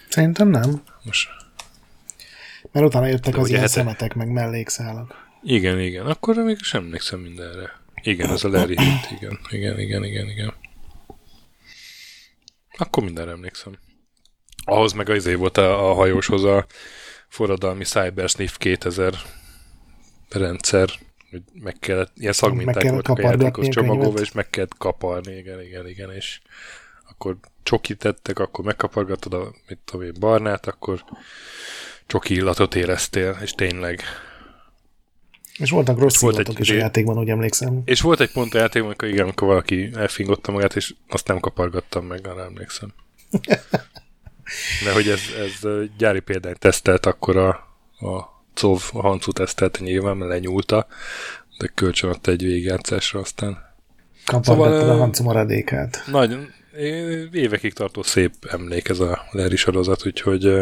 [0.09, 0.83] Szerintem nem.
[1.03, 1.29] Most
[2.71, 3.71] mert utána jöttek az ilyen hete...
[3.71, 5.27] szemetek, meg mellékszálak.
[5.43, 6.05] Igen, igen.
[6.05, 7.79] Akkor még sem emlékszem mindenre.
[8.01, 8.73] Igen, ez a Larry
[9.17, 9.39] igen.
[9.49, 10.53] Igen, igen, igen, igen.
[12.77, 13.77] Akkor mindenre emlékszem.
[14.65, 16.65] Ahhoz meg az volt a, a hajóshoz a
[17.27, 19.13] forradalmi Cybersniff 2000
[20.29, 20.89] rendszer,
[21.29, 25.87] hogy meg kellett, ilyen szagminták voltak a játékos csomagolva, és meg kellett kaparni, igen, igen,
[25.87, 26.41] igen, és
[27.09, 31.03] akkor csokit tettek, akkor megkapargatod a, mit tudom én, barnát, akkor
[32.05, 34.01] csoki illatot éreztél, és tényleg.
[35.57, 37.81] És voltak rossz volt egy, is a játékban, úgy emlékszem.
[37.85, 41.39] És volt egy pont a játékban, amikor igen, amikor valaki elfingotta magát, és azt nem
[41.39, 42.93] kapargattam meg, arra emlékszem.
[44.83, 47.47] De hogy ez, ez gyári példányt tesztelt, akkor a,
[48.07, 50.87] a COV a Hancu tesztelt nyilván, mert lenyúlta,
[51.57, 53.73] de kölcsön adta egy végigjátszásra aztán.
[54.25, 56.03] Kapargattad szóval, a Hancu maradékát.
[56.07, 56.53] Nagyon,
[57.31, 60.53] évekig tartó szép emlék ez a Larry sorozat, úgyhogy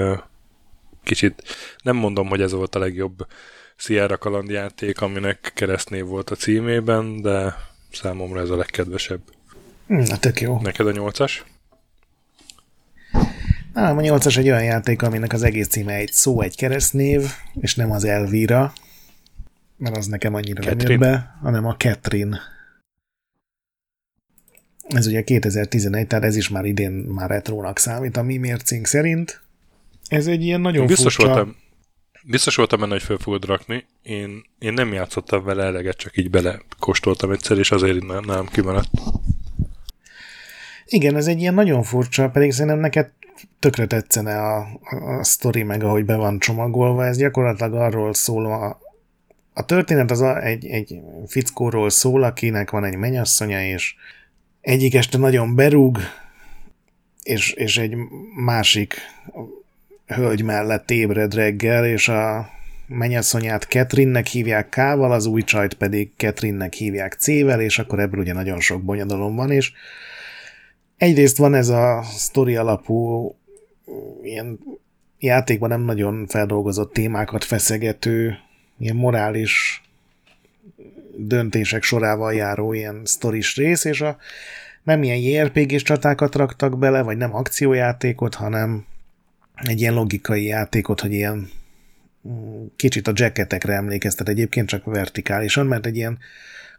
[1.03, 1.43] kicsit
[1.83, 3.27] nem mondom, hogy ez volt a legjobb
[3.75, 7.55] Sierra kalandjáték, aminek keresztnév volt a címében, de
[7.91, 9.21] számomra ez a legkedvesebb.
[9.85, 10.59] Na, tök jó.
[10.61, 11.43] Neked a nyolcas?
[13.73, 17.21] Nem, a nyolcas egy olyan játék, aminek az egész címe egy szó, egy keresztnév,
[17.61, 18.73] és nem az Elvira,
[19.77, 20.99] mert az nekem annyira Catherine.
[20.99, 22.39] nem jött be, hanem a Catherine.
[24.87, 29.41] Ez ugye 2011, tehát ez is már idén már retrónak számít a mi mércénk szerint.
[30.07, 31.33] Ez egy ilyen nagyon biztos furcsa...
[31.33, 31.55] Voltam,
[32.23, 33.85] biztos voltam benne, hogy föl fogod rakni.
[34.01, 38.45] Én, én nem játszottam vele eleget, csak így bele kóstoltam egyszer, és azért nem, nem
[38.45, 38.89] kimaradt.
[40.93, 43.09] Igen, ez egy ilyen nagyon furcsa, pedig szerintem neked
[43.59, 47.05] tökre tetszene a, a, sztori, meg ahogy be van csomagolva.
[47.05, 48.79] Ez gyakorlatilag arról szól, a,
[49.53, 53.95] a történet az a, egy, egy fickóról szól, akinek van egy menyasszonya, és
[54.61, 55.97] egyik este nagyon berúg,
[57.23, 57.95] és, és egy
[58.35, 58.95] másik
[60.05, 62.49] hölgy mellett ébred reggel, és a
[62.87, 68.33] mennyasszonyát Ketrinnek hívják K-val, az új csajt pedig Ketrinnek hívják C-vel, és akkor ebből ugye
[68.33, 69.71] nagyon sok bonyodalom van, és
[71.03, 73.35] egyrészt van ez a sztori alapú
[74.21, 74.59] ilyen
[75.19, 78.37] játékban nem nagyon feldolgozott témákat feszegető,
[78.79, 79.81] ilyen morális
[81.17, 84.17] döntések sorával járó ilyen sztoris rész, és a
[84.83, 88.85] nem ilyen JRPG-s csatákat raktak bele, vagy nem akciójátékot, hanem
[89.55, 91.49] egy ilyen logikai játékot, hogy ilyen
[92.27, 96.19] mm, kicsit a jacketekre emlékeztet egyébként, csak vertikálisan, mert egy ilyen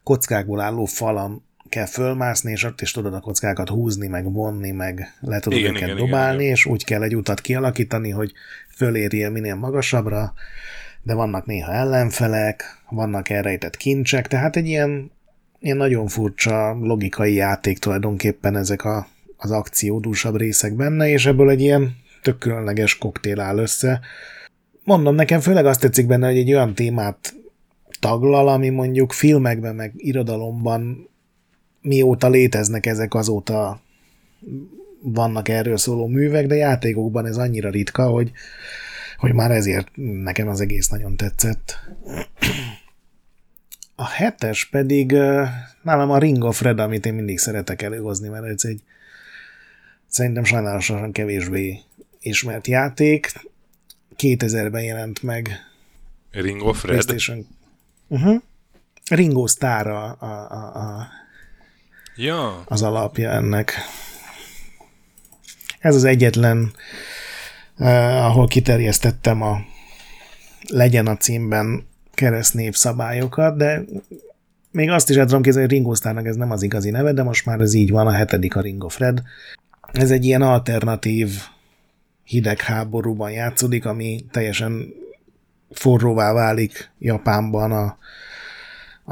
[0.02, 1.42] kockákból álló falam
[1.74, 5.74] kell fölmászni, és ott is tudod a kockákat húzni, meg vonni, meg le tudod igen,
[5.74, 8.32] őket igen, dobálni, igen, és úgy kell egy utat kialakítani, hogy
[8.68, 10.32] fölérjél minél magasabbra,
[11.02, 15.10] de vannak néha ellenfelek, vannak elrejtett kincsek, tehát egy ilyen,
[15.60, 19.06] ilyen nagyon furcsa logikai játék tulajdonképpen ezek a,
[19.36, 24.00] az akciódúsabb részek benne, és ebből egy ilyen tök különleges koktél áll össze.
[24.84, 27.34] Mondom, nekem főleg azt tetszik benne, hogy egy olyan témát
[28.00, 31.12] taglal, ami mondjuk filmekben, meg irodalomban
[31.84, 33.80] mióta léteznek ezek, azóta
[35.00, 38.32] vannak erről szóló művek, de játékokban ez annyira ritka, hogy,
[39.16, 39.88] hogy már ezért
[40.22, 41.78] nekem az egész nagyon tetszett.
[43.94, 45.12] A hetes pedig
[45.82, 48.82] nálam a Ring of Red, amit én mindig szeretek előhozni, mert ez egy
[50.06, 51.80] szerintem sajnálatosan kevésbé
[52.20, 53.32] ismert játék.
[54.18, 55.48] 2000-ben jelent meg.
[56.30, 57.14] Ring of Red?
[58.08, 58.42] Uh-huh.
[59.10, 61.08] Ringo Starr a, a, a, a
[62.16, 62.62] ja.
[62.66, 63.74] az alapja ennek.
[65.78, 66.72] Ez az egyetlen,
[67.76, 69.58] eh, ahol kiterjesztettem a
[70.68, 73.84] legyen a címben keresztnév szabályokat, de
[74.70, 77.22] még azt is el tudom képzelni, hogy Ringo Starrnak ez nem az igazi neve, de
[77.22, 79.22] most már ez így van, a hetedik a Ringo Fred.
[79.92, 81.30] Ez egy ilyen alternatív
[82.24, 84.94] hidegháborúban játszódik, ami teljesen
[85.70, 87.98] forróvá válik Japánban a,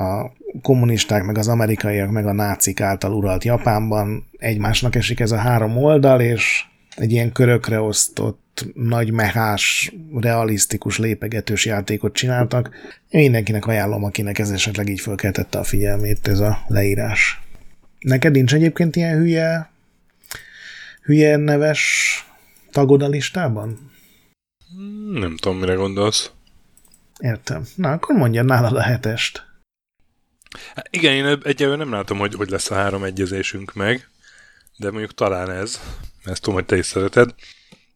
[0.02, 5.36] a kommunisták, meg az amerikaiak, meg a nácik által uralt Japánban egymásnak esik ez a
[5.36, 6.64] három oldal, és
[6.96, 12.70] egy ilyen körökre osztott, nagy mehás, realisztikus, lépegetős játékot csináltak.
[13.08, 17.40] Én mindenkinek ajánlom, akinek ez esetleg így fölkeltette a figyelmét, ez a leírás.
[17.98, 19.70] Neked nincs egyébként ilyen hülye,
[21.02, 22.14] hülye neves
[22.70, 23.90] tagod a listában?
[25.12, 26.30] Nem tudom, mire gondolsz.
[27.20, 27.62] Értem.
[27.74, 29.51] Na, akkor mondja nálad a hetest.
[30.74, 34.08] Hát igen, én egyelőre nem látom, hogy, hogy lesz a három egyezésünk meg,
[34.76, 35.80] de mondjuk talán ez,
[36.24, 37.34] ezt tudom, hogy te is szereted,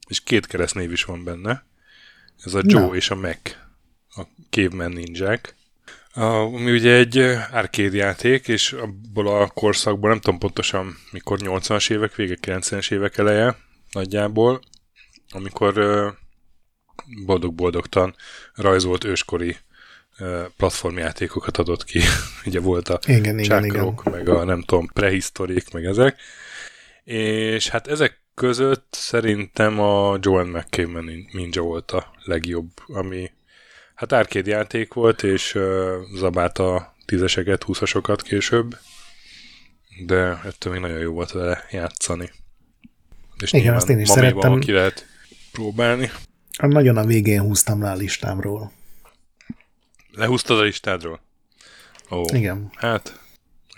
[0.08, 1.64] és két keresztnév is van benne.
[2.44, 2.94] Ez a Joe Na.
[2.94, 3.56] és a Mac,
[4.08, 5.54] a Caveman ninják.
[6.12, 7.18] A, ami ugye egy
[7.52, 13.18] arcade játék, és abból a korszakból, nem tudom pontosan mikor 80-as évek vége, 90-es évek
[13.18, 13.56] eleje
[13.92, 14.60] nagyjából,
[15.30, 15.74] amikor
[17.24, 18.14] boldog-boldogtan
[18.54, 19.56] rajzolt őskori
[20.56, 22.00] platformjátékokat adott ki.
[22.46, 23.94] Ugye volt a igen, igen, igen.
[24.04, 26.20] meg a nem tudom, prehisztorik, meg ezek.
[27.04, 33.30] És hát ezek között szerintem a Joan McCain Ninja volt a legjobb, ami
[33.94, 35.62] hát arcade játék volt, és uh,
[36.14, 38.76] zabált a tízeseket, húszasokat később,
[40.06, 42.30] de ettől még nagyon jó volt vele játszani.
[43.42, 44.58] És Igen, azt én is szerettem.
[44.58, 45.06] ki lehet
[45.52, 46.10] próbálni.
[46.58, 48.72] Nagyon a végén húztam le a listámról.
[50.16, 51.20] Lehúztad a listádról?
[52.10, 52.70] Ó, Igen.
[52.74, 53.20] Hát,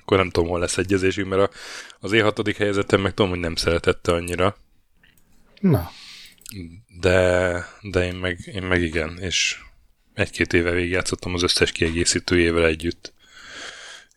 [0.01, 1.57] akkor nem tudom, hol lesz egyezésünk, mert a,
[2.01, 4.57] az én hatodik helyezettem meg tudom, hogy nem szeretette annyira.
[5.61, 5.90] Na.
[7.01, 9.59] De, de én, meg, én meg igen, és
[10.14, 13.12] egy-két éve végigjátszottam az összes kiegészítőjével együtt.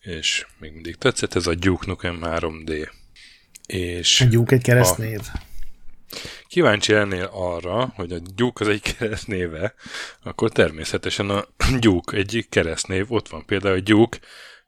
[0.00, 2.88] És még mindig tetszett ez a Duke Nukem 3D.
[3.66, 5.20] És a Duke egy keresztnév.
[5.32, 5.38] A,
[6.46, 9.74] kíváncsi ennél arra, hogy a Duke az egy keresztnéve,
[10.22, 11.44] akkor természetesen a
[11.80, 13.12] Duke egy keresztnév.
[13.12, 14.18] Ott van például a Duke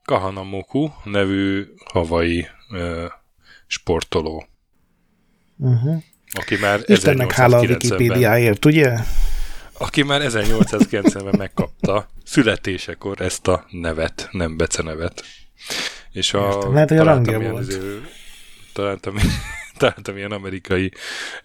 [0.05, 3.07] Kahanamoku nevű havai ö,
[3.67, 4.47] sportoló.
[5.57, 6.03] Uh-huh.
[6.33, 8.99] Aki már Istennek hála a Wikipédiáért, ugye?
[9.79, 15.25] Aki már 1890-ben megkapta születésekor ezt a nevet, nem becenevet.
[16.13, 17.79] És a, Lehet, hogy a rangja volt.
[18.73, 19.15] Találtam,
[19.79, 20.93] találtam ilyen amerikai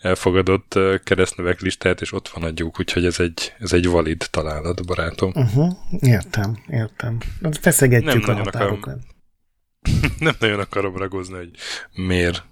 [0.01, 4.85] elfogadott keresztnevek listát, és ott van a gyúk, úgyhogy ez egy, ez egy valid találat,
[4.85, 5.31] barátom.
[5.35, 5.73] Uh-huh.
[5.99, 7.17] Értem, értem.
[7.61, 8.77] Feszegetjük nem a határokat.
[8.77, 11.51] Akarom, nem nagyon akarom ragozni, hogy
[11.93, 12.43] miért.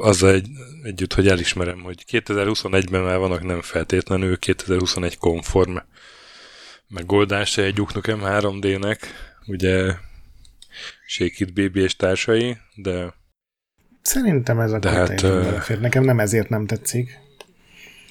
[0.00, 0.48] Az egy,
[0.82, 5.76] együtt, hogy elismerem, hogy 2021-ben már vannak nem feltétlenül 2021 konform
[6.88, 9.00] megoldása egy Duke Nukem 3D-nek,
[9.46, 9.94] ugye
[11.06, 13.14] Shake It Baby és társai, de
[14.10, 15.80] Szerintem ez a De hát, uh...
[15.80, 17.18] Nekem nem ezért nem tetszik.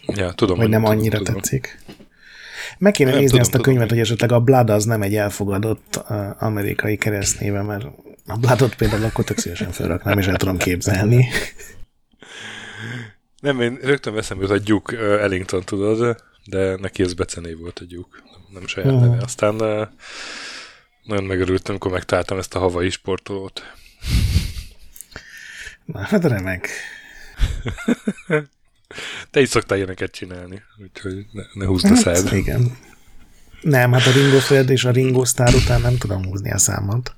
[0.08, 0.58] Ja, tudom.
[0.58, 1.34] Vagy nem annyira tudom.
[1.34, 1.80] tetszik.
[2.78, 3.98] Meg kéne nem, nézni tudom, ezt a könyvet, tudom.
[3.98, 5.96] hogy esetleg a Blood az nem egy elfogadott
[6.40, 7.86] amerikai keresztnéve, mert
[8.26, 11.28] a Bloodot például akkor tök szívesen felraknám, és el tudom képzelni.
[13.40, 17.80] Nem, én rögtön veszem őt a Duke uh, Ellington, tudod, de neki ez becenév volt
[17.80, 18.18] a Duke,
[18.54, 19.10] nem, saját uh-huh.
[19.10, 19.24] neve.
[19.24, 19.56] Aztán
[21.04, 23.64] nagyon megörültem, amikor megtaláltam ezt a havai sportolót.
[25.92, 26.70] Na, hát remek.
[29.32, 32.24] Te is szoktál ilyeneket csinálni, úgyhogy ne, ne húzd a szád.
[32.24, 32.78] Hát, igen.
[33.62, 37.16] Nem, hát a Ringo Fred és a Ringo Starr után nem tudom húzni a számot.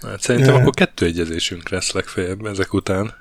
[0.00, 3.14] Hát szerintem akkor kettő egyezésünk lesz legfeljebb ezek után.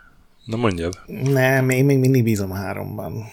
[0.46, 1.00] Na mondjad.
[1.24, 3.24] Nem, én még mindig bízom a háromban.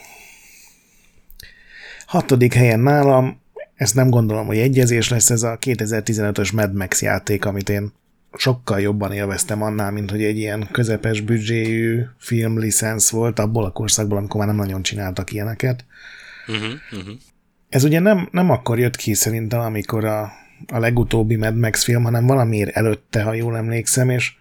[2.06, 3.40] Hatodik helyen nálam,
[3.74, 7.92] ezt nem gondolom, hogy egyezés lesz, ez a 2015-ös Mad Max játék, amit én
[8.36, 14.18] sokkal jobban élveztem annál, mint hogy egy ilyen közepes büdzséjű filmlicensz volt abból a korszakból,
[14.18, 15.84] amikor már nem nagyon csináltak ilyeneket.
[16.46, 17.14] Uh-huh, uh-huh.
[17.68, 20.32] Ez ugye nem, nem akkor jött ki szerintem, amikor a,
[20.66, 24.32] a legutóbbi Mad Max film, hanem valamiért előtte, ha jól emlékszem, és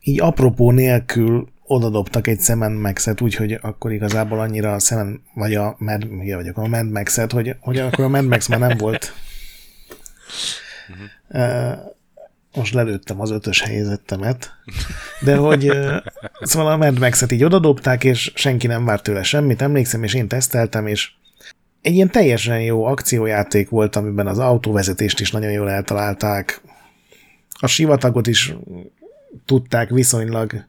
[0.00, 5.74] így apropó nélkül odadobtak egy Semen Max-et, úgyhogy akkor igazából annyira a Semen, vagy a
[5.78, 9.14] Mad, ugye vagyok, a Mad Max-et, hogy, hogy akkor a Mad Max már nem volt.
[10.88, 11.98] Uh-huh.
[12.54, 14.52] Most lelőttem az ötös helyezettemet,
[15.20, 15.72] de hogy
[16.40, 20.28] szóval a Mad Max-et így odadobták, és senki nem várt tőle semmit, emlékszem, és én
[20.28, 21.10] teszteltem, és
[21.82, 26.60] egy ilyen teljesen jó akciójáték volt, amiben az autóvezetést is nagyon jól eltalálták,
[27.60, 28.54] a sivatagot is
[29.44, 30.64] tudták viszonylag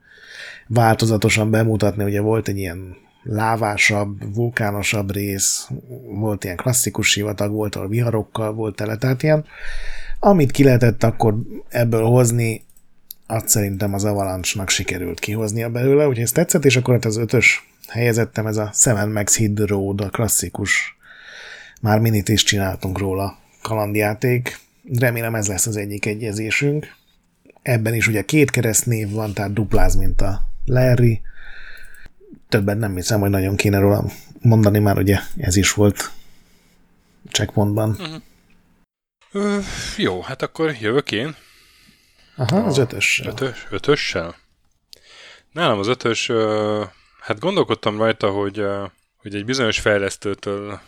[0.67, 5.67] változatosan bemutatni, ugye volt egy ilyen lávásabb, vulkánosabb rész,
[6.05, 9.45] volt ilyen klasszikus sivatag, volt, ahol viharokkal volt tele, tehát ilyen,
[10.24, 11.36] amit ki lehetett akkor
[11.69, 12.63] ebből hozni,
[13.28, 17.69] azt szerintem az Avalanche-nak sikerült kihoznia belőle, úgyhogy ez tetszett, és akkor hát az ötös
[17.88, 20.97] helyezettem, ez a Seven Max Hid Road, a klasszikus,
[21.82, 24.59] már minit is csináltunk róla kalandjáték,
[24.99, 26.88] remélem ez lesz az egyik egyezésünk.
[27.61, 31.22] Ebben is ugye két keresztnév van, tehát dupláz, mint a Larry.
[32.49, 34.05] Többet nem hiszem, hogy nagyon kéne róla
[34.41, 36.11] mondani, már ugye ez is volt
[37.30, 37.89] checkpointban.
[37.89, 38.22] Uh-huh.
[39.32, 39.59] Ö,
[39.97, 41.36] jó, hát akkor jövök én.
[42.36, 43.27] Aha, az ötössel.
[43.27, 44.36] Ötös, ötössel?
[45.51, 46.84] Nálam az ötös, ö,
[47.19, 48.86] hát gondolkodtam rajta, hogy, ö,
[49.17, 50.79] hogy egy bizonyos fejlesztőtől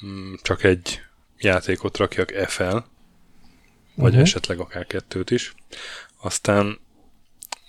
[0.00, 1.02] hm, csak egy
[1.38, 2.86] játékot rakjak e fel,
[3.94, 4.22] vagy uh-huh.
[4.22, 5.54] esetleg akár kettőt is.
[6.20, 6.78] Aztán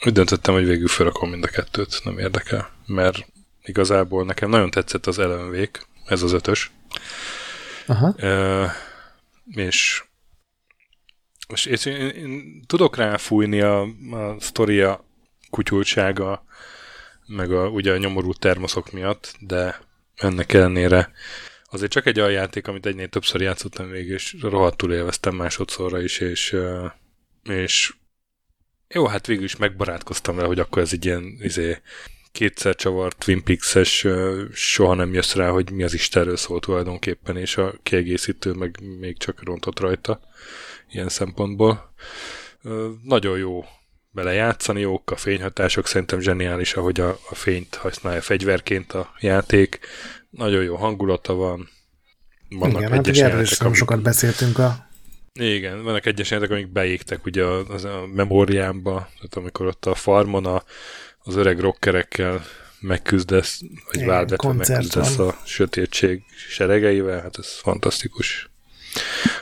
[0.05, 3.25] úgy döntöttem, hogy végül felrakom mind a kettőt, nem érdekel, mert
[3.63, 6.71] igazából nekem nagyon tetszett az elemvék, ez az ötös.
[7.85, 8.13] Aha.
[8.17, 8.75] E,
[9.45, 10.03] és,
[11.47, 13.81] és, és én, én tudok ráfújni a,
[14.11, 15.05] a sztoria
[15.49, 16.45] kutyultsága,
[17.27, 19.79] meg a, ugye a nyomorú termoszok miatt, de
[20.15, 21.11] ennek ellenére
[21.63, 26.19] azért csak egy olyan játék, amit egynél többször játszottam végig, és rohadtul élveztem másodszorra is,
[26.19, 26.55] és,
[27.43, 27.93] és
[28.87, 31.81] jó, hát végül is megbarátkoztam vele, hogy akkor ez egy ilyen izé,
[32.35, 34.07] kétszer csavart Twin Peaks-es,
[34.53, 39.17] soha nem jössz rá, hogy mi az Istenről szól tulajdonképpen, és a kiegészítő meg még
[39.17, 40.19] csak rontott rajta
[40.89, 41.93] ilyen szempontból.
[43.03, 43.65] Nagyon jó
[44.11, 49.79] bele játszani, jók a fényhatások, szerintem zseniális, ahogy a, a fényt használja fegyverként a játék.
[50.29, 51.69] Nagyon jó hangulata van.
[52.49, 53.75] Vannak Igen, hát ugye erről is amik...
[53.75, 54.85] sokat beszéltünk a
[55.39, 59.95] igen, vannak egyes jelentek, amik beégtek ugye a, a, a memóriámba, tehát amikor ott a
[59.95, 60.63] farmon a,
[61.25, 62.45] az öreg rockerekkel
[62.79, 63.61] megküzdesz,
[63.91, 65.27] vagy válvetve megküzdesz van.
[65.27, 68.49] a sötétség seregeivel, hát ez fantasztikus.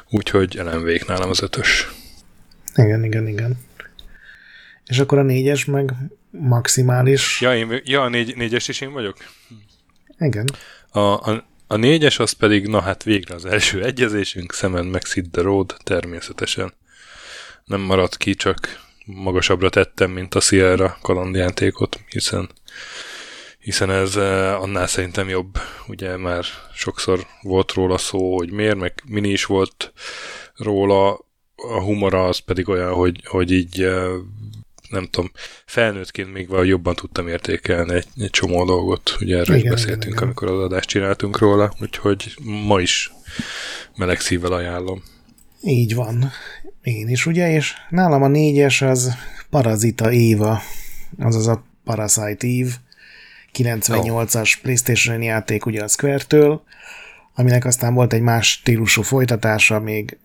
[0.10, 1.92] Úgyhogy elemvék nálam az ötös.
[2.76, 3.58] Igen, igen, igen.
[4.86, 5.94] És akkor a négyes meg
[6.30, 7.42] maximális.
[7.42, 9.18] Ja, én, ja a négy, négyes is én vagyok?
[10.20, 10.46] Igen.
[10.90, 15.30] A, a, a négyes az pedig, na hát végre az első egyezésünk, szemen meg Sid
[15.32, 16.74] the Road, természetesen.
[17.66, 22.50] Nem maradt ki, csak magasabbra tettem, mint a Sierra kalandjátékot, hiszen
[23.64, 25.58] hiszen ez eh, annál szerintem jobb.
[25.88, 29.94] Ugye már sokszor volt róla szó, hogy miért, meg mini is volt
[30.56, 31.12] róla,
[31.56, 34.12] a humora az pedig olyan, hogy, hogy így eh,
[34.90, 35.32] nem tudom,
[35.66, 39.18] felnőttként még valahogy jobban tudtam értékelni egy, egy csomó dolgot.
[39.20, 40.24] Ugye erről igen, is beszéltünk, igen, igen.
[40.24, 43.12] amikor az adást csináltunk róla, úgyhogy ma is
[43.96, 45.04] meleg szívvel ajánlom.
[45.62, 46.32] Így van.
[46.84, 49.16] Én is, ugye, és nálam a négyes az
[49.50, 50.62] Parazita Éva,
[51.20, 52.72] azaz a Parasite Eve,
[53.54, 56.64] 98-as PlayStation játék ugye a Square-től,
[57.36, 60.18] aminek aztán volt egy más stílusú folytatása még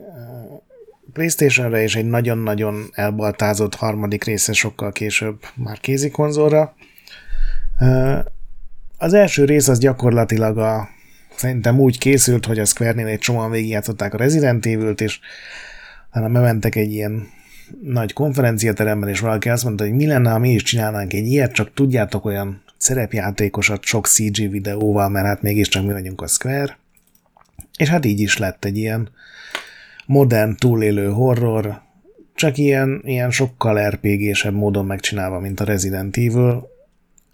[1.12, 6.74] Playstation-re, és egy nagyon-nagyon elbaltázott harmadik része sokkal később már kézikonzolra.
[8.98, 10.88] Az első rész az gyakorlatilag a,
[11.36, 15.20] szerintem úgy készült, hogy a Square-nél egy csomóan végigjátszották a Resident Evil-t, és
[16.10, 17.26] hanem bementek egy ilyen
[17.82, 21.52] nagy konferenciateremben, és valaki azt mondta, hogy mi lenne, ha mi is csinálnánk egy ilyet,
[21.52, 26.78] csak tudjátok olyan szerepjátékosat sok CG videóval, mert hát mégiscsak mi vagyunk a Square.
[27.76, 29.10] És hát így is lett egy ilyen
[30.06, 31.80] modern túlélő horror,
[32.34, 36.68] csak ilyen, ilyen sokkal RPG-sebb módon megcsinálva, mint a Resident Evil,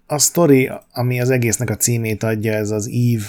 [0.07, 3.25] a sztori, ami az egésznek a címét adja, ez az Eve,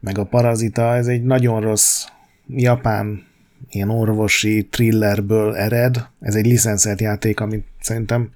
[0.00, 2.04] meg a Parazita, ez egy nagyon rossz
[2.48, 3.26] japán
[3.74, 6.06] ilyen orvosi thrillerből ered.
[6.20, 8.30] Ez egy licenszelt játék, amit szerintem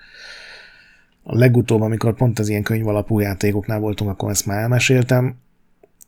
[1.23, 5.35] a legutóbb, amikor pont az ilyen könyvalapú játékoknál voltunk, akkor ezt már elmeséltem.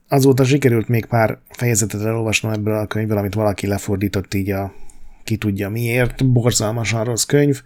[0.08, 4.72] Azóta sikerült még pár fejezetet elolvasnom ebből a könyvből, amit valaki lefordított így a
[5.24, 7.62] ki tudja miért, borzalmasan rossz könyv,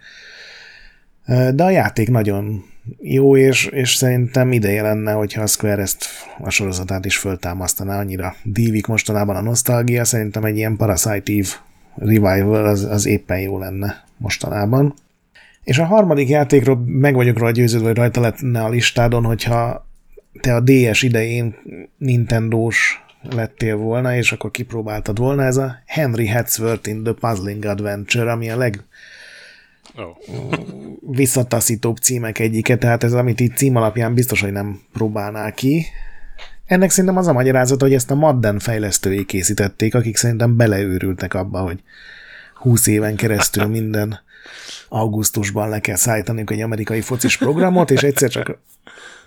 [1.25, 2.63] de a játék nagyon
[2.99, 6.05] jó, és, és szerintem ideje lenne, hogyha a Square ezt
[6.39, 11.47] a sorozatát is föltámasztaná, annyira dívik mostanában a nosztalgia, szerintem egy ilyen Parasite
[11.95, 14.93] revival az, az éppen jó lenne mostanában.
[15.63, 19.87] És a harmadik játékról meg vagyok róla győződve, hogy rajta lenne a listádon, hogyha
[20.41, 21.55] te a DS idején
[21.97, 22.99] Nintendo-s
[23.29, 28.49] lettél volna, és akkor kipróbáltad volna, ez a Henry Hatsworth in the Puzzling Adventure, ami
[28.49, 28.83] a leg
[29.97, 30.17] oh.
[31.01, 35.85] visszataszítóbb címek egyike, tehát ez, amit így cím alapján biztos, hogy nem próbálná ki.
[36.65, 41.59] Ennek szerintem az a magyarázat, hogy ezt a Madden fejlesztői készítették, akik szerintem beleőrültek abba,
[41.59, 41.79] hogy
[42.55, 44.19] 20 éven keresztül minden
[44.89, 48.59] augusztusban le kell szállítaniuk egy amerikai focis programot, és egyszer csak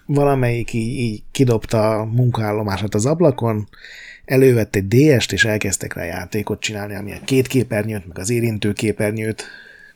[0.07, 3.69] valamelyik így, így kidobta a munkaállomását az ablakon,
[4.25, 8.73] elővett egy DS-t, és elkezdtek rá játékot csinálni, ami a két képernyőt, meg az érintő
[8.73, 9.45] képernyőt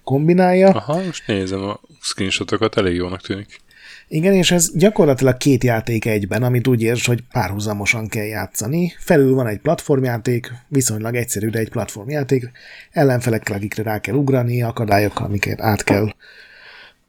[0.04, 0.68] kombinálja.
[0.68, 3.60] Aha, most nézem a screenshotokat, elég jónak tűnik.
[4.08, 8.94] Igen, és ez gyakorlatilag két játék egyben, amit úgy érsz, hogy párhuzamosan kell játszani.
[8.98, 12.50] Felül van egy platformjáték, viszonylag egyszerű, de egy platformjáték,
[12.90, 16.08] ellenfelekkel, akikre rá kell ugrani, akadályok, amiket át kell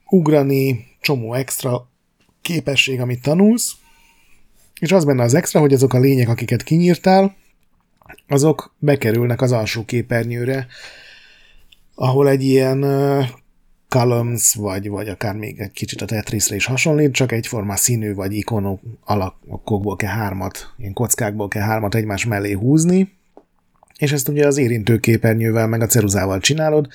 [0.09, 1.87] ugrani, csomó extra
[2.41, 3.71] képesség, amit tanulsz,
[4.79, 7.35] és az benne az extra, hogy azok a lények, akiket kinyírtál,
[8.27, 10.67] azok bekerülnek az alsó képernyőre,
[11.95, 12.85] ahol egy ilyen
[13.89, 18.33] columns, vagy, vagy akár még egy kicsit a Tetrisre is hasonlít, csak egyforma színű vagy
[18.33, 23.13] ikonok alakokból kell hármat, ilyen kockákból kell hármat egymás mellé húzni,
[23.97, 26.87] és ezt ugye az érintő képernyővel meg a ceruzával csinálod,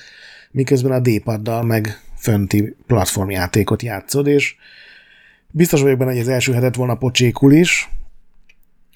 [0.51, 4.55] miközben a D-paddal meg fönti platformjátékot játszod, és
[5.51, 7.89] biztos vagyok benne, hogy az első hetet volna pocsékul is,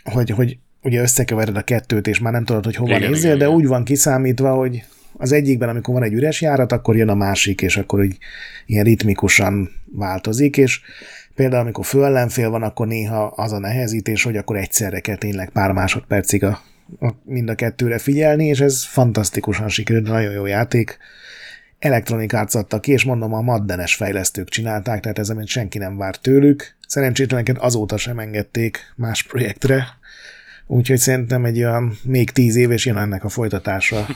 [0.04, 3.38] hogy, hogy ugye összekevered a kettőt, és már nem tudod, hogy hova igen, nézzél, igen,
[3.38, 3.58] de igen.
[3.58, 4.84] úgy van kiszámítva, hogy
[5.18, 8.18] az egyikben, amikor van egy üres járat, akkor jön a másik, és akkor így
[8.66, 10.82] ilyen ritmikusan változik, és
[11.36, 15.72] például amikor főellenfél van, akkor néha az a nehezítés, hogy akkor egyszerre kell tényleg pár
[15.72, 16.61] másodpercig a,
[16.99, 20.97] a, mind a kettőre figyelni, és ez fantasztikusan sikerült, nagyon jó játék.
[21.80, 25.97] Electronic Arts adta ki, és mondom, a maddenes fejlesztők csinálták, tehát ez, amit senki nem
[25.97, 26.76] várt tőlük.
[26.88, 29.86] Szerencsétleneket azóta sem engedték más projektre,
[30.74, 34.05] Úgyhogy szerintem egy olyan még tíz év, és jön ennek a folytatása.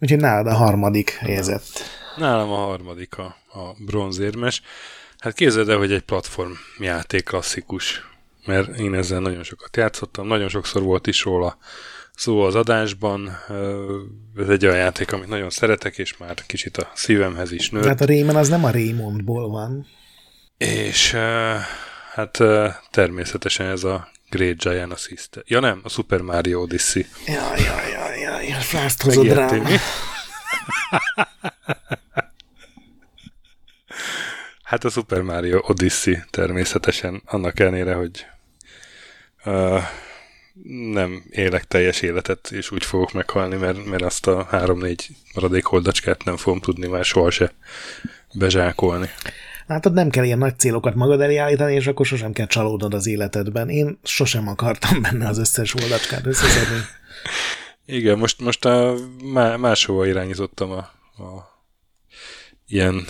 [0.00, 1.80] Úgyhogy nálad a harmadik helyezett.
[2.16, 4.62] Nálam a harmadik a, a bronzérmes.
[5.18, 8.02] Hát képzeld el, hogy egy platform játék klasszikus,
[8.46, 11.58] mert én ezzel nagyon sokat játszottam, nagyon sokszor volt is róla
[12.14, 13.38] szó az adásban.
[14.36, 17.82] Ez egy olyan játék, amit nagyon szeretek, és már kicsit a szívemhez is nőtt.
[17.82, 19.86] Tehát a Rayman az nem a Raymondból van.
[20.56, 21.16] És
[22.20, 22.38] Hát
[22.90, 25.42] természetesen ez a Great Giant Assist.
[25.46, 27.06] Ja nem, a Super Mario Odyssey.
[27.26, 29.66] Ja, ja, ja, ja, ja fászt hozod rám.
[34.62, 38.26] hát a Super Mario Odyssey természetesen, annak ellenére, hogy
[39.44, 39.82] uh,
[40.92, 46.24] nem élek teljes életet, és úgy fogok meghalni, mert, mert azt a három-négy maradék holdacskát
[46.24, 47.52] nem fogom tudni már soha se
[48.34, 49.10] bezsákolni.
[49.70, 53.06] Látod, nem kell ilyen nagy célokat magad elé állítani, és akkor sosem kell csalódnod az
[53.06, 53.68] életedben.
[53.68, 56.76] Én sosem akartam benne az összes oldacskát összeszedni.
[57.86, 58.94] Igen, most, most a,
[59.58, 60.76] máshova irányítottam a,
[61.22, 61.60] a
[62.66, 63.04] ilyen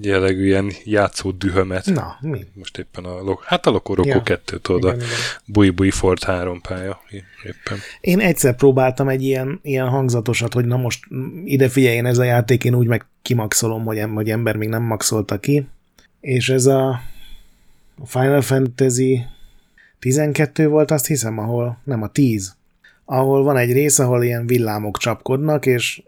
[0.00, 1.86] jellegű, ilyen játszó dühömet.
[1.86, 2.40] Na, mi?
[2.54, 4.22] Most éppen a, hát a Loco Roco ja.
[4.22, 5.04] 2 tudod, a
[5.46, 7.00] Bui Bui Ford 3 pálya
[7.44, 7.78] éppen.
[8.00, 11.04] Én egyszer próbáltam egy ilyen, ilyen hangzatosat, hogy na most
[11.44, 15.38] ide figyeljen ez a játék, én úgy meg kimaxolom, hogy, hogy ember még nem maxolta
[15.38, 15.66] ki,
[16.22, 17.00] és ez a
[18.04, 19.26] Final Fantasy
[19.98, 22.54] 12 volt, azt hiszem, ahol, nem a 10,
[23.04, 26.02] ahol van egy rész, ahol ilyen villámok csapkodnak, és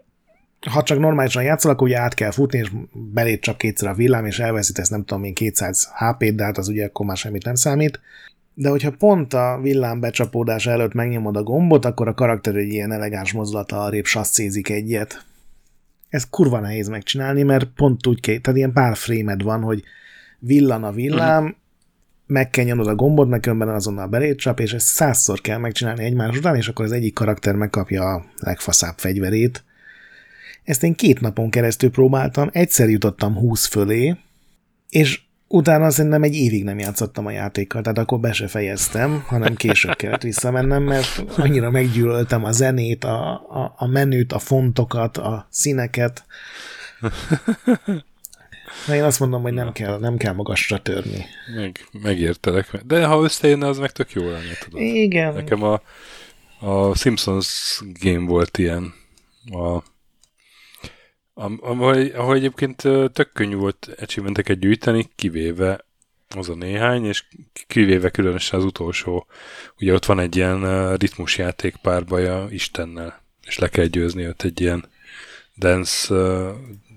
[0.71, 4.27] ha csak normálisan játszol, akkor ugye át kell futni, és belét csap kétszer a villám,
[4.27, 7.55] és elveszítesz nem tudom én 200 HP-t, de hát az ugye akkor már semmit nem
[7.55, 8.01] számít.
[8.55, 12.93] De hogyha pont a villám becsapódás előtt megnyomod a gombot, akkor a karakter egy ilyen
[12.93, 15.25] elegáns mozdulata arrébb sasszézik egyet.
[16.09, 19.85] Ez kurva nehéz megcsinálni, mert pont úgy kell, tehát ilyen pár frémed van, hogy
[20.47, 21.59] villan a villám, uh-huh.
[22.27, 26.05] meg kell nyomnod a gombot, meg különben azonnal belét csap, és ezt százszor kell megcsinálni
[26.05, 29.65] egymás után, és akkor az egyik karakter megkapja a legfaszább fegyverét.
[30.65, 34.17] Ezt én két napon keresztül próbáltam, egyszer jutottam 20 fölé,
[34.89, 39.55] és utána szerintem egy évig nem játszottam a játékkal, tehát akkor be se fejeztem, hanem
[39.55, 45.47] később kellett visszamennem, mert annyira meggyűlöltem a zenét, a, a, a menüt, a fontokat, a
[45.51, 46.25] színeket.
[48.87, 51.27] Na én azt mondom, hogy nem kell, nem kell magasra törni.
[51.57, 52.77] Meg, megértelek.
[52.77, 54.81] De ha összejönne, az meg tök jó lenne, tudod.
[54.81, 55.35] Igen.
[55.35, 55.81] Nekem a,
[56.61, 58.95] a Simpsons game volt ilyen.
[59.45, 59.83] A,
[61.35, 62.77] ahol, ahol egyébként
[63.13, 65.85] tök könnyű volt achievementeket gyűjteni, kivéve
[66.37, 67.25] az a néhány, és
[67.67, 69.27] kivéve különösen az utolsó.
[69.81, 74.89] Ugye ott van egy ilyen ritmusjáték párbaja Istennel, és le kell győzni őt egy ilyen
[75.59, 76.15] Dance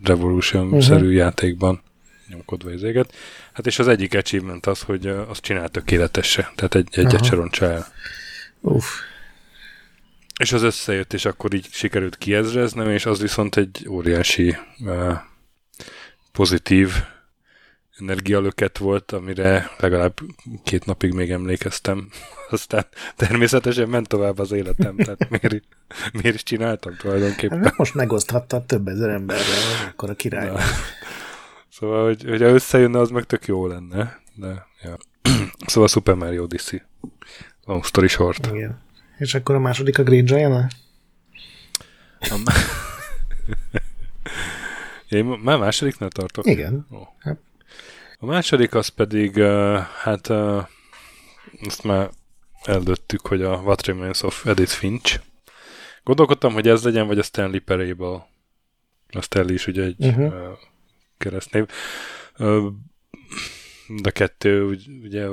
[0.03, 1.13] Revolution-szerű uh-huh.
[1.13, 1.81] játékban
[2.29, 3.13] nyomkodva éget.
[3.53, 7.65] Hát és az egyik achievement az, hogy azt csinál tökéletese, tehát egy, egyet se roncsa
[7.65, 7.87] el.
[8.61, 8.85] Uff.
[10.39, 15.13] És az összejött, és akkor így sikerült kiezreznem, és az viszont egy óriási uh,
[16.31, 16.93] pozitív
[17.99, 20.19] energialöket volt, amire legalább
[20.63, 22.09] két napig még emlékeztem.
[22.49, 22.85] Aztán
[23.15, 25.63] természetesen ment tovább az életem, tehát miért,
[26.11, 27.63] miért is csináltam tulajdonképpen.
[27.63, 30.47] Hát most megoszthattad több ezer emberrel, akkor a király.
[30.47, 30.59] Na.
[31.69, 34.19] Szóval, hogy, hogy összejönne, az meg tök jó lenne.
[34.35, 34.97] De, ja.
[35.67, 36.81] szóval Super Mario Odyssey.
[37.65, 38.49] Long story short.
[38.53, 38.81] Igen.
[39.17, 40.71] És akkor a második a Green Giant?
[45.09, 46.45] Én már másodiknál tartok?
[46.45, 46.85] Igen.
[46.89, 47.07] Oh.
[47.19, 47.37] Hát.
[48.19, 49.41] A második az pedig,
[50.01, 50.29] hát
[51.65, 52.09] azt már
[52.63, 55.19] eldöttük, hogy a What Remains of Edith Finch.
[56.03, 58.27] Gondolkodtam, hogy ez legyen, vagy a Stanley Parable.
[59.09, 60.25] A Stanley is ugye egy uh-huh.
[60.25, 60.57] uh,
[61.17, 61.65] keresztnév.
[63.87, 65.27] De kettő, ugye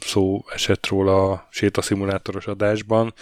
[0.00, 3.14] szó esett róla a sétaszimulátoros adásban.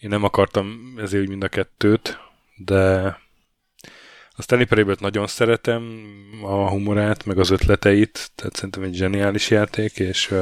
[0.00, 2.18] Én nem akartam ezért úgy mind a kettőt,
[2.56, 3.16] de
[4.38, 6.00] a Stanley parable nagyon szeretem,
[6.42, 10.34] a humorát, meg az ötleteit, tehát szerintem egy zseniális játék, és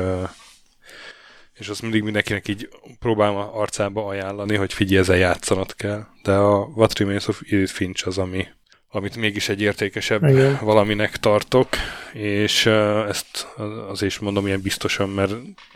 [1.58, 2.68] és azt mindig mindenkinek így
[2.98, 6.06] próbálom arcába ajánlani, hogy figyelj, ezzel játszanat kell.
[6.22, 8.46] De a What Remains of Edith Finch az, ami,
[8.96, 10.58] amit mégis egy értékesebb Igen.
[10.62, 11.68] valaminek tartok,
[12.12, 12.66] és
[13.08, 13.46] ezt
[13.88, 15.34] az is mondom ilyen biztosan, mert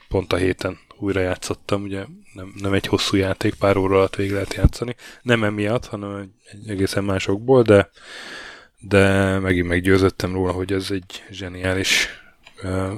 [0.08, 4.32] pont a héten újra játszottam, ugye nem, nem egy hosszú játék, pár óra alatt végig
[4.32, 4.96] lehet játszani.
[5.22, 7.90] Nem emiatt, hanem egy egészen másokból, de,
[8.78, 12.08] de megint meggyőzöttem róla, hogy ez egy zseniális
[12.62, 12.92] uh,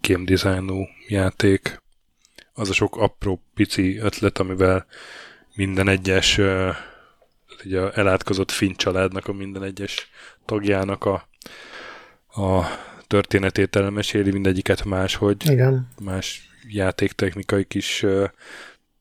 [0.00, 1.82] game designú játék.
[2.52, 4.86] Az a sok apró, pici ötlet, amivel
[5.54, 6.76] minden egyes uh,
[7.64, 10.10] ugye a elátkozott Finn családnak a minden egyes
[10.44, 11.28] tagjának a,
[12.42, 12.64] a
[13.06, 15.50] történetét elmeséli, mindegyiket máshogy.
[15.50, 15.88] Igen.
[16.02, 18.28] Más játéktechnikai kis uh,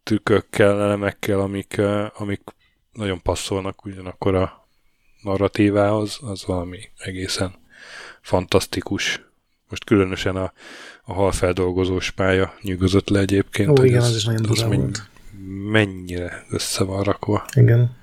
[0.04, 2.42] trükkökkel, elemekkel, amik, uh, amik
[2.92, 4.68] nagyon passzolnak ugyanakkor a
[5.22, 7.54] narratívához, az valami egészen
[8.22, 9.22] fantasztikus.
[9.70, 10.54] Most különösen a,
[11.04, 13.80] a halfeldolgozós pálya nyugodott le egyébként.
[13.80, 15.10] Ó, igen, az, az is nagyon durva volt.
[15.72, 17.46] Mennyire össze van rakva.
[17.56, 18.02] Igen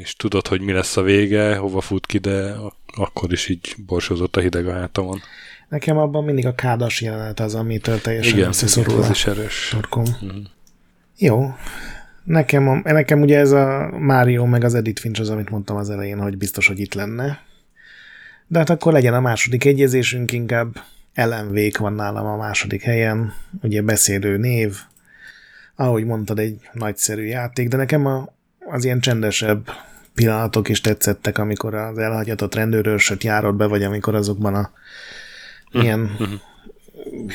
[0.00, 2.54] és tudod, hogy mi lesz a vége, hova fut ki, de
[2.96, 5.20] akkor is így borsozott a hideg a hátamon.
[5.68, 9.68] Nekem abban mindig a kádas jelenet az, amitől teljesen igen, összeszorul az is erős.
[9.70, 10.02] Torkom.
[10.02, 10.42] Uh-huh.
[11.18, 11.54] Jó.
[12.24, 15.90] Nekem, a, nekem ugye ez a Mario meg az Edith Finch az, amit mondtam az
[15.90, 17.40] elején, hogy biztos, hogy itt lenne.
[18.46, 20.84] De hát akkor legyen a második egyezésünk inkább.
[21.14, 23.32] Ellen van nálam a második helyen,
[23.62, 24.76] ugye beszélő név,
[25.76, 28.28] ahogy mondtad, egy nagyszerű játék, de nekem a,
[28.58, 29.68] az ilyen csendesebb
[30.16, 34.70] pillanatok is tetszettek, amikor az elhagyatott rendőrőrsöt járott be, vagy amikor azokban a
[35.72, 36.10] ilyen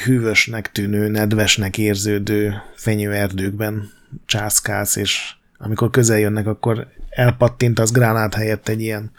[0.03, 3.91] hűvösnek tűnő, nedvesnek érződő fenyőerdőkben
[4.25, 9.11] császkálsz, és amikor közel jönnek, akkor elpattint az gránát helyett egy ilyen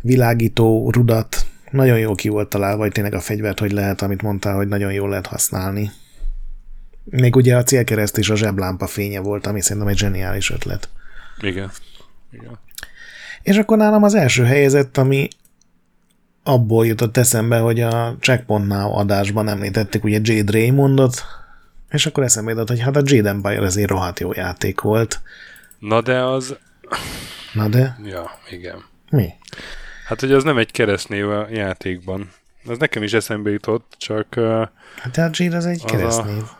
[0.00, 1.46] világító rudat.
[1.70, 4.92] Nagyon jó ki volt találva, vagy tényleg a fegyvert, hogy lehet, amit mondtál, hogy nagyon
[4.92, 5.90] jól lehet használni.
[7.04, 10.88] Még ugye a célkereszt és a zseblámpa fénye volt, ami szerintem egy zseniális ötlet.
[11.40, 11.70] Igen.
[12.30, 12.58] Igen.
[13.46, 15.28] És akkor nálam az első helyezett, ami
[16.42, 21.24] abból jutott eszembe, hogy a Checkpoint Now adásban említették ugye Jade Raymondot,
[21.90, 25.20] és akkor eszembe jutott, hogy hát a Jade Empire azért rohadt jó játék volt.
[25.78, 26.56] Na de az...
[27.52, 27.98] Na de?
[28.04, 28.84] Ja, igen.
[29.10, 29.28] Mi?
[30.06, 32.30] Hát, hogy az nem egy keresztnév a játékban.
[32.64, 34.34] Az nekem is eszembe jutott, csak...
[34.96, 36.42] Hát de a Jade az egy az keresztnév.
[36.42, 36.58] A...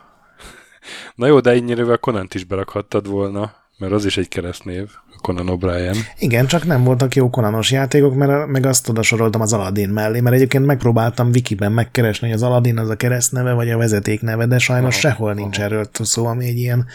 [1.14, 4.90] Na jó, de ennyire a Conant is berakhattad volna mert az is egy keresztnév,
[5.20, 5.96] Conan O'Brien.
[6.18, 10.20] Igen, csak nem voltak jó Conanos játékok, mert meg azt oda soroltam az Aladdin mellé,
[10.20, 14.58] mert egyébként megpróbáltam Wikiben megkeresni, hogy az Aladdin az a keresztneve, vagy a vezetékneve, de
[14.58, 15.40] sajnos aha, sehol aha.
[15.40, 16.86] nincs erről szó, ami egy ilyen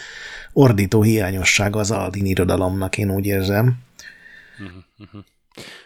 [0.52, 3.78] ordító hiányossága az Aladdin irodalomnak, én úgy érzem.
[4.58, 5.20] Uh-huh, uh-huh.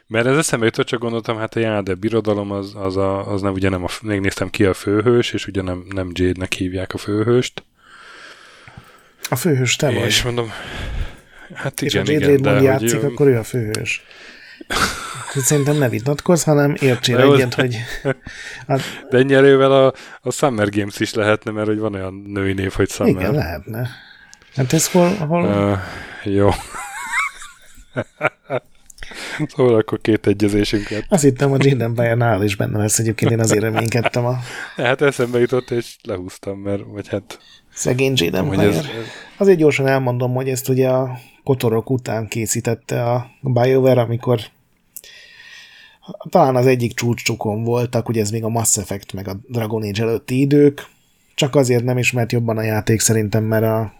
[0.06, 3.52] Mert ez eszembe jutott, csak gondoltam, hát a Jáde birodalom az, az, a, az nem,
[3.52, 7.64] ugye nem a, megnéztem ki a főhős, és ugye nem, nem Jade-nek hívják a főhőst.
[9.28, 10.04] A főhős te vagy.
[10.04, 10.50] És mondom,
[11.54, 14.02] hát igen, és ha Jade de játszik, hogy, akkor ő a főhős.
[15.34, 17.76] Szerintem ne vitatkozz, hanem értsél De az- egyet, hogy
[18.68, 18.80] hát,
[19.10, 22.72] De ennyi erővel a, a Summer Games is lehetne, mert hogy van olyan női név,
[22.72, 23.12] hogy Summer.
[23.14, 23.88] igen, lehetne.
[24.56, 25.78] Hát ez hol, hol Uh,
[26.34, 26.50] jó.
[29.48, 31.04] szóval akkor két egyezésünk lett.
[31.08, 34.38] azt hittem, hogy Jaden Bayernál is benne lesz, egyébként én azért reménykedtem a
[34.76, 37.38] Hát eszembe jutott, és lehúztam, mert vagy hát...
[37.76, 38.86] szegény Jaden Hogy ez.
[39.36, 44.40] Azért gyorsan elmondom, hogy ezt ugye a kotorok után készítette a BioWare, amikor
[46.30, 50.02] talán az egyik csúcscsukon voltak, ugye ez még a Mass Effect meg a Dragon Age
[50.02, 50.86] előtti idők,
[51.34, 53.92] csak azért nem ismert jobban a játék szerintem, mert a,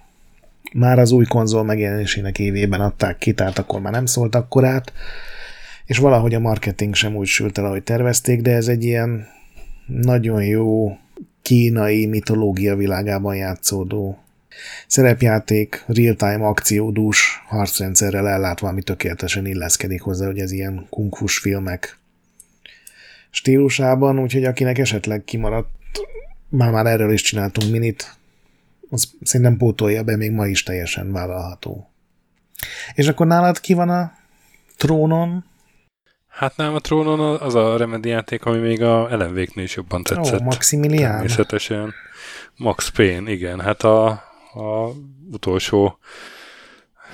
[0.73, 4.93] már az új konzol megjelenésének évében adták ki, tehát akkor már nem szólt akkorát,
[5.85, 9.27] és valahogy a marketing sem úgy sült el, ahogy tervezték, de ez egy ilyen
[9.87, 10.97] nagyon jó
[11.47, 14.19] kínai mitológia világában játszódó
[14.87, 21.99] szerepjáték, real-time akciódús harcrendszerrel ellátva, ami tökéletesen illeszkedik hozzá, hogy ez ilyen kungfus filmek
[23.31, 25.69] stílusában, úgyhogy akinek esetleg kimaradt,
[26.49, 28.17] már már erről is csináltunk minit,
[28.91, 31.91] az szerintem pótolja be, még ma is teljesen vállalható.
[32.95, 34.13] És akkor nálad ki van a
[34.77, 35.45] trónon?
[36.37, 40.41] Hát nem a trónon az a Remedy játék, ami még a LMV-knél is jobban tetszett.
[40.41, 41.11] Ó, Maximilian.
[41.11, 41.95] Természetesen.
[42.57, 43.61] Max Payne, igen.
[43.61, 44.07] Hát a,
[44.55, 44.91] a
[45.33, 45.99] utolsó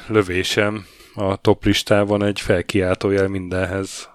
[0.07, 4.09] lövésem a top listában egy felkiáltójel mindenhez.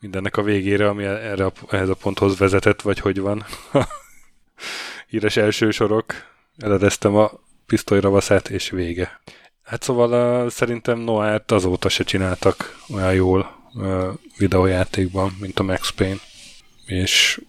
[0.00, 3.44] Mindennek a végére, ami erre a, ehhez a ponthoz vezetett, vagy hogy van.
[5.08, 6.14] Híres első sorok.
[6.58, 7.30] Eledeztem a
[7.66, 9.20] pisztolyravaszát, és vége.
[9.62, 13.58] Hát szóval uh, szerintem Noárt azóta se csináltak olyan jól
[14.36, 16.20] videójátékban, mint a Max Payne.
[16.86, 17.40] És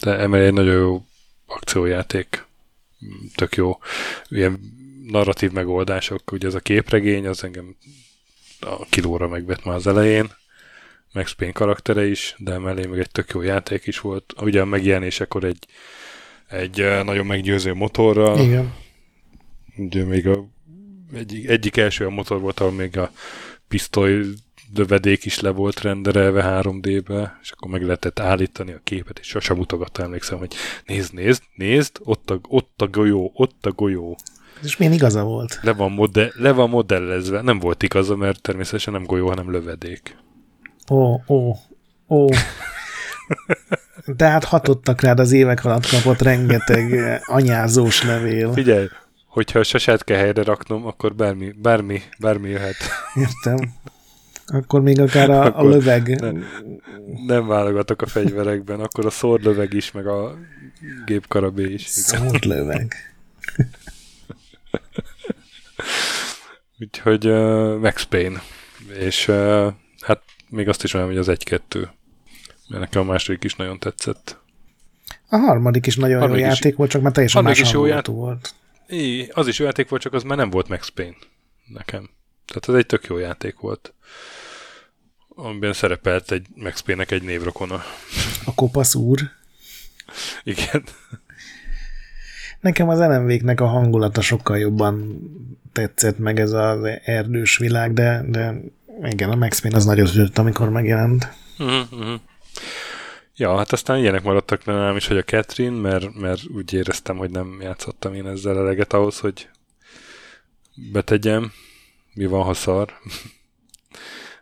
[0.00, 1.04] de emellé egy nagyon jó
[1.46, 2.44] akciójáték.
[3.34, 3.78] Tök jó.
[4.28, 4.60] Ilyen
[5.06, 7.76] narratív megoldások, ugye ez a képregény, az engem
[8.60, 10.30] a kilóra megvett már az elején.
[11.12, 14.34] Max Payne karaktere is, de emellé meg egy tök jó játék is volt.
[14.40, 15.66] Ugye a megjelenésekor egy,
[16.48, 18.74] egy nagyon meggyőző motorral, Igen.
[19.76, 20.46] ugye még a
[21.14, 23.12] egyik, egyik első a motor volt, ahol még a
[23.68, 24.24] pisztoly
[24.76, 29.56] lövedék is le volt renderelve 3D-be, és akkor meg lehetett állítani a képet, és sosem
[29.56, 30.54] mutogatta, emlékszem, hogy
[30.86, 34.16] nézd, nézd, nézd, ott a, ott a golyó, ott a golyó.
[34.62, 35.58] És milyen igaza volt?
[35.62, 37.40] Le van, modell, le van modellezve.
[37.42, 40.16] Nem volt igaza, mert természetesen nem golyó, hanem lövedék.
[40.90, 41.52] Ó, ó,
[42.08, 42.26] ó.
[44.06, 48.52] De hát hatottak rád az évek alatt kapott rengeteg eh, anyázós levél.
[48.52, 48.86] Figyelj,
[49.26, 52.76] hogyha a sasát kell helyre raknom, akkor bármi, bármi, bármi jöhet.
[53.14, 53.74] Értem.
[54.46, 56.20] Akkor még akár a, a Akkor löveg.
[56.20, 56.32] ne-
[57.26, 60.38] Nem válogatok a fegyverekben, akkor a szordlöveg is, meg a
[61.06, 61.82] gépkarabé is.
[61.96, 62.20] Igen.
[62.28, 62.94] Szólt löveg.
[66.80, 68.42] Úgyhogy uh, Max Payne.
[68.98, 71.88] És uh, hát még azt is mondom, hogy az egy-kettő.
[72.68, 74.38] Mert nekem a második is nagyon tetszett.
[75.28, 77.78] A harmadik is nagyon Harmadik jó is- játék volt, csak már teljesen más is jó
[77.80, 78.54] hangulatú volt.
[78.88, 81.16] I, az is jó játék volt, csak az már nem volt Max Payne
[81.66, 82.10] nekem.
[82.46, 83.94] Tehát ez egy tök jó játék volt.
[85.38, 87.82] Amiben szerepelt egy Max Payne-nek egy névrokona.
[88.44, 89.20] A kopasz úr.
[90.42, 90.84] Igen.
[92.60, 95.20] Nekem az LMV-knek a hangulata sokkal jobban
[95.72, 98.54] tetszett meg ez az erdős világ, de, de
[99.02, 101.32] igen, a Max Payne az nagyon ütött, amikor megjelent.
[101.58, 102.20] Uh-huh.
[103.36, 107.30] Ja, hát aztán ilyenek maradtak nálam is, hogy a Catherine, mert, mert úgy éreztem, hogy
[107.30, 109.48] nem játszottam én ezzel eleget ahhoz, hogy
[110.92, 111.52] betegyem.
[112.14, 112.92] Mi van, ha szar?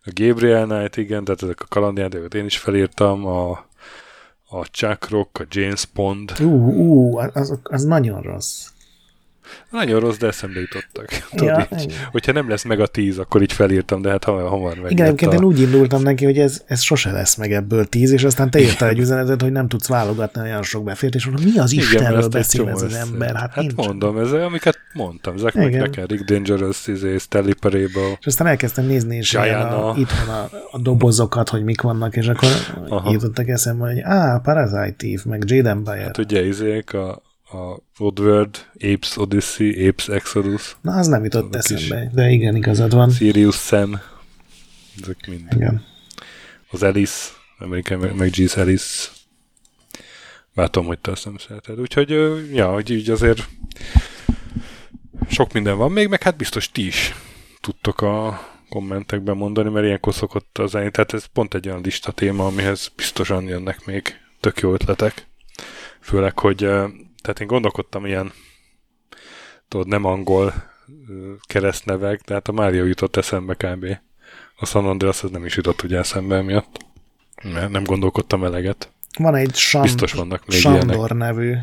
[0.07, 3.51] A Gabriel Knight, igen, tehát ezek a kalandjátékot én is felírtam, a,
[4.49, 6.33] a Chuck Rock, a James Pond.
[6.41, 8.69] Ú, ú, az, az nagyon rossz.
[9.71, 11.09] Nagyon rossz, de eszembe jutottak.
[11.37, 11.95] Tudod, Ja, így.
[12.11, 14.91] Hogyha nem lesz meg a tíz, akkor így felírtam, de hát hamar, hamar meg.
[14.91, 18.25] Igen, egyébként én úgy indultam neki, hogy ez, ez sose lesz meg ebből tíz, és
[18.25, 21.59] aztán te írtál egy üzenetet, hogy nem tudsz válogatni olyan sok befért, és mondom, mi
[21.59, 23.35] az Igen, Istenről beszél ez az ember?
[23.35, 25.35] Hát, hát mondom, ez amiket mondtam.
[25.35, 28.17] Ezek meg nekem Rick Dangerous, izé, Stanley Parable.
[28.21, 29.91] És aztán elkezdtem nézni Gianna.
[29.91, 32.49] a, itthon a, a dobozokat, hogy mik vannak, és akkor
[32.89, 33.11] Aha.
[33.13, 36.05] jutottak eszembe, hogy á, Parasite Eve, meg Jaden Bayer.
[36.05, 37.23] Hát ugye izék a,
[37.55, 42.95] a Oddworld, Apes Odyssey, Apes Exodus, Na, az nem jutott azok eszembe, de igen, igazad
[42.95, 43.11] van.
[43.11, 44.01] Sirius Sam,
[45.03, 45.53] ezek mind.
[45.55, 45.85] Igen.
[46.71, 49.09] Az Alice, American G's Alice.
[50.55, 51.81] Látom, hogy te azt nem szereted.
[51.81, 52.11] Úgyhogy,
[52.53, 53.49] ja, hogy így azért
[55.29, 57.15] sok minden van még, meg hát biztos ti is
[57.61, 60.91] tudtok a kommentekben mondani, mert ilyenkor szokott az elég.
[60.91, 65.27] Tehát ez pont egy olyan lista téma, amihez biztosan jönnek még tök jó ötletek.
[66.01, 66.69] Főleg, hogy
[67.25, 68.33] tehát én gondolkodtam ilyen
[69.69, 70.53] tudod, nem angol
[71.47, 73.87] keresztnevek, de hát a Mária jutott eszembe kb.
[74.57, 76.77] A San Andreas az nem is jutott ugye eszembe miatt.
[77.43, 78.93] Mert nem gondolkodtam eleget.
[79.19, 81.13] Van egy Sam- Biztos vannak még Sandor ilyenek.
[81.15, 81.55] nevű,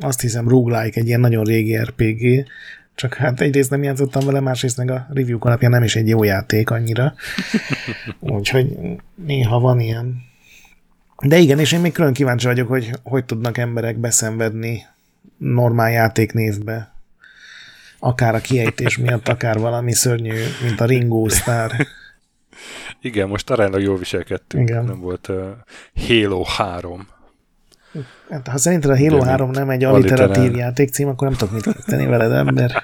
[0.00, 2.46] azt hiszem roguelike, egy ilyen nagyon régi RPG,
[2.94, 6.24] csak hát egyrészt nem játszottam vele, másrészt meg a review alapján nem is egy jó
[6.24, 7.14] játék annyira.
[8.20, 8.76] Úgyhogy
[9.14, 10.26] néha van ilyen.
[11.22, 14.86] De igen, és én még külön kíváncsi vagyok, hogy hogy tudnak emberek beszenvedni
[15.36, 16.92] normál játéknévbe.
[17.98, 21.70] Akár a kiejtés miatt, akár valami szörnyű, mint a Ringo Star.
[23.00, 24.68] Igen, most aránylag jól viselkedtünk.
[24.68, 24.84] Igen.
[24.84, 25.44] Nem volt uh,
[26.06, 27.08] Halo 3.
[28.30, 31.54] Hát, ha szerinted a Halo Ugye, 3 mint nem egy alliteratív játékcím, akkor nem tudok
[31.54, 32.82] mit kezdeni veled, ember.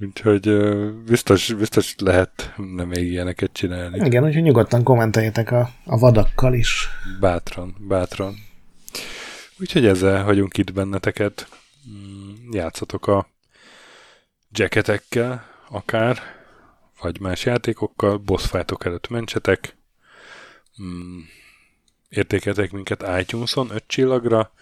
[0.00, 0.58] Úgyhogy
[1.04, 4.06] biztos, biztos lehet nem még ilyeneket csinálni.
[4.06, 6.88] Igen, úgyhogy nyugodtan kommenteljetek a, a vadakkal is.
[7.20, 8.34] Bátran, bátran.
[9.60, 11.48] Úgyhogy ezzel hagyunk itt benneteket.
[11.88, 13.28] Mm, Játszatok a
[14.50, 16.18] jacketekkel, akár,
[17.00, 19.76] vagy más játékokkal, boss előtt mentsetek.
[20.82, 21.18] Mm,
[22.08, 24.52] Értékeltek minket iTunes-on 5 csillagra,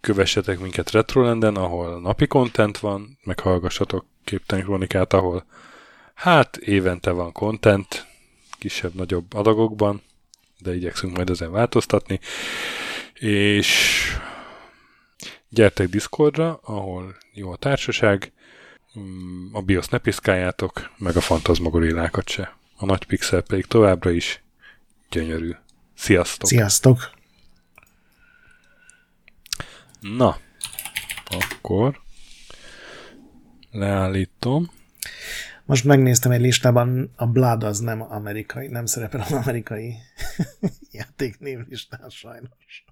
[0.00, 5.44] kövessetek minket Retrolanden, ahol napi content van, meghallgassatok Képtelen Kronikát, ahol
[6.14, 8.06] hát évente van content,
[8.58, 10.02] kisebb-nagyobb adagokban,
[10.58, 12.20] de igyekszünk majd ezen változtatni.
[13.14, 13.96] És
[15.48, 18.32] gyertek Discordra, ahol jó a társaság,
[18.98, 22.56] Mm, a BIOS ne piszkáljátok, meg a fantazmagorillákat se.
[22.76, 24.42] A nagy pixel pedig továbbra is
[25.10, 25.50] gyönyörű.
[25.94, 26.48] Sziasztok!
[26.48, 27.10] Sziasztok!
[30.00, 30.36] Na,
[31.24, 32.00] akkor
[33.70, 34.70] leállítom.
[35.64, 39.94] Most megnéztem egy listában, a Blood az nem amerikai, nem szerepel az amerikai
[40.90, 42.84] játéknév listán sajnos.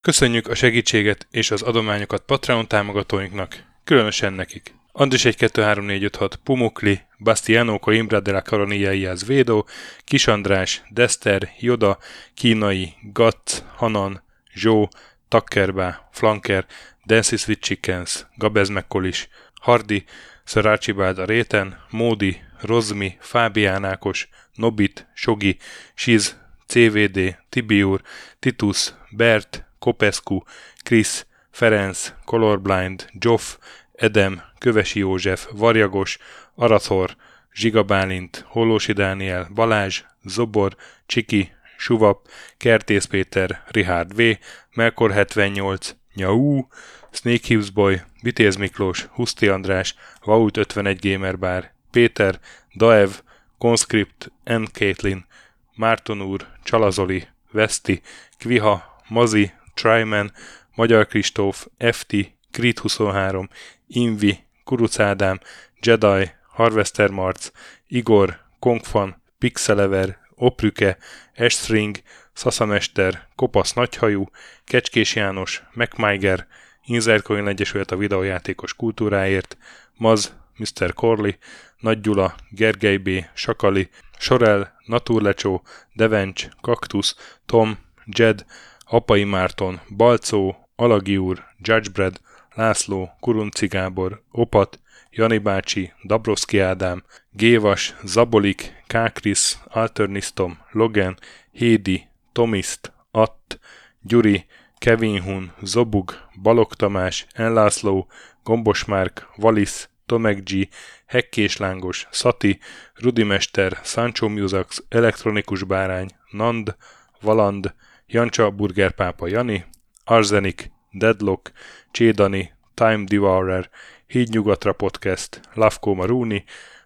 [0.00, 4.74] Köszönjük a segítséget és az adományokat Patreon támogatóinknak, különösen nekik.
[4.98, 9.66] Andris 1 2 3 4 5 6 Pumukli, Bastiano Coimbra de la Coronilla Iaz Védó,
[10.06, 11.98] Kis András, Dester, Joda,
[12.34, 14.22] Kínai, Gatt, Hanan,
[14.54, 14.88] Zsó,
[15.28, 16.66] Takkerbá, Flanker,
[17.04, 19.28] Dancy Sweet Chickens, Gabez Mekkolis,
[19.60, 20.06] Hardi,
[20.46, 25.58] Sir Archibald a Réten, Módi, Rozmi, Fábián Ákos, Nobit, Sogi,
[25.94, 26.36] Siz,
[26.68, 28.00] CVD, Tibiur,
[28.40, 30.42] Titus, Bert, Kopescu,
[30.84, 33.58] Krisz, Ferenc, Colorblind, Joff,
[33.96, 36.18] Edem, Kövesi József, Varjagos,
[36.54, 37.16] Arathor,
[37.52, 40.76] Zsiga Bálint, Hollósi Dániel, Balázs, Zobor,
[41.06, 44.36] Csiki, Suvap, Kertész Péter, Richard V,
[44.74, 46.66] Melkor 78, Nyau,
[47.10, 49.94] Snake Hughes Boy, Vitéz Miklós, Huszti András,
[50.24, 52.40] Vault 51 Gamer Bar, Péter,
[52.74, 53.10] Daev,
[53.58, 54.62] Conscript, N.
[54.72, 55.26] Caitlin,
[55.74, 58.00] Márton úr, Csalazoli, Veszti,
[58.38, 60.32] Kviha, Mazi, Tryman,
[60.74, 63.48] Magyar Kristóf, FT, Krit 23,
[63.86, 65.40] Invi, Kuruc Ádám,
[65.80, 67.50] Jedi, Harvester Marc,
[67.86, 70.96] Igor, Kongfan, Pixelever, Oprüke,
[71.32, 71.96] Estring,
[72.32, 74.28] Szaszamester, Kopasz Nagyhajú,
[74.64, 76.46] Kecskés János, MacMiger,
[76.84, 79.56] Insert Coin Egyesület a videójátékos kultúráért,
[79.96, 80.94] Maz, Mr.
[80.94, 81.32] Corley,
[81.78, 83.88] Nagy Gyula, Gergely B., Sakali,
[84.18, 85.62] Sorel, Naturlecsó,
[85.94, 88.44] Devencs, Kaktusz, Tom, Jed,
[88.84, 92.20] Apai Márton, Balcó, Alagi úr, Judgebred,
[92.56, 94.80] László, Kurunci Gábor, Opat,
[95.10, 101.18] Jani bácsi, Dabrowski Ádám, Gévas, Zabolik, Kákris, Alternisztom, Logan,
[101.52, 103.58] Hédi, Tomiszt, Att,
[104.00, 104.46] Gyuri,
[104.78, 108.06] Kevin Hun, Zobug, Balog Tamás, Enlászló,
[108.42, 110.68] Gombos Márk, Valisz, Tomek G,
[111.06, 112.58] Hekkés Lángos, Szati,
[112.94, 116.76] Rudimester, Sancho Musax, Elektronikus Bárány, Nand,
[117.20, 117.74] Valand,
[118.06, 119.64] Jancsa Burgerpápa Jani,
[120.04, 121.52] Arzenik, Deadlock,
[121.90, 123.70] Csédani, Time Devourer,
[124.06, 126.44] Hídnyugatra Podcast, Lavko Maruni,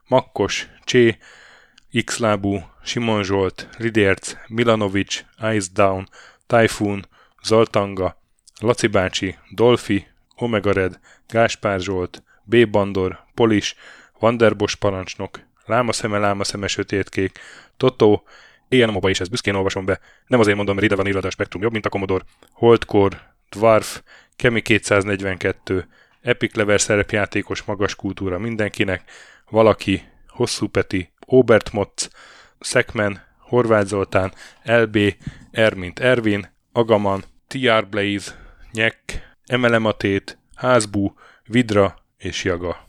[0.08, 1.18] Makkos, Csé,
[2.04, 6.08] Xlábú, Simon Zsolt, Lidérc, Milanovic, Ice Down,
[6.46, 7.06] Typhoon,
[7.42, 8.16] Zoltanga,
[8.60, 10.06] Laci bácsi, Dolfi,
[10.36, 10.98] Omega Red,
[11.28, 12.70] Gáspár Zsolt, B.
[12.70, 13.74] Bandor, Polis,
[14.18, 17.38] Vanderbos parancsnok, Lámaszeme, Lámaszeme, Sötétkék,
[17.76, 18.24] Totó,
[18.70, 20.00] Éjjel moba is ezt büszkén olvasom be.
[20.26, 22.24] Nem azért mondom, mert ide van írva, a spektrum jobb, mint a Commodore.
[22.52, 24.02] Holdcore, Dwarf,
[24.36, 25.88] Kemi 242,
[26.20, 29.10] Epic Lever szerepjátékos magas kultúra mindenkinek,
[29.50, 32.10] valaki, Hosszú Peti, Obert Motz,
[32.60, 34.32] Szekmen, Horváth Zoltán,
[34.62, 34.98] LB,
[35.52, 39.00] R mint Ervin, Agaman, TR Blaze, Nyek,
[39.46, 42.88] Emelematét, Házbú, Vidra és Jaga.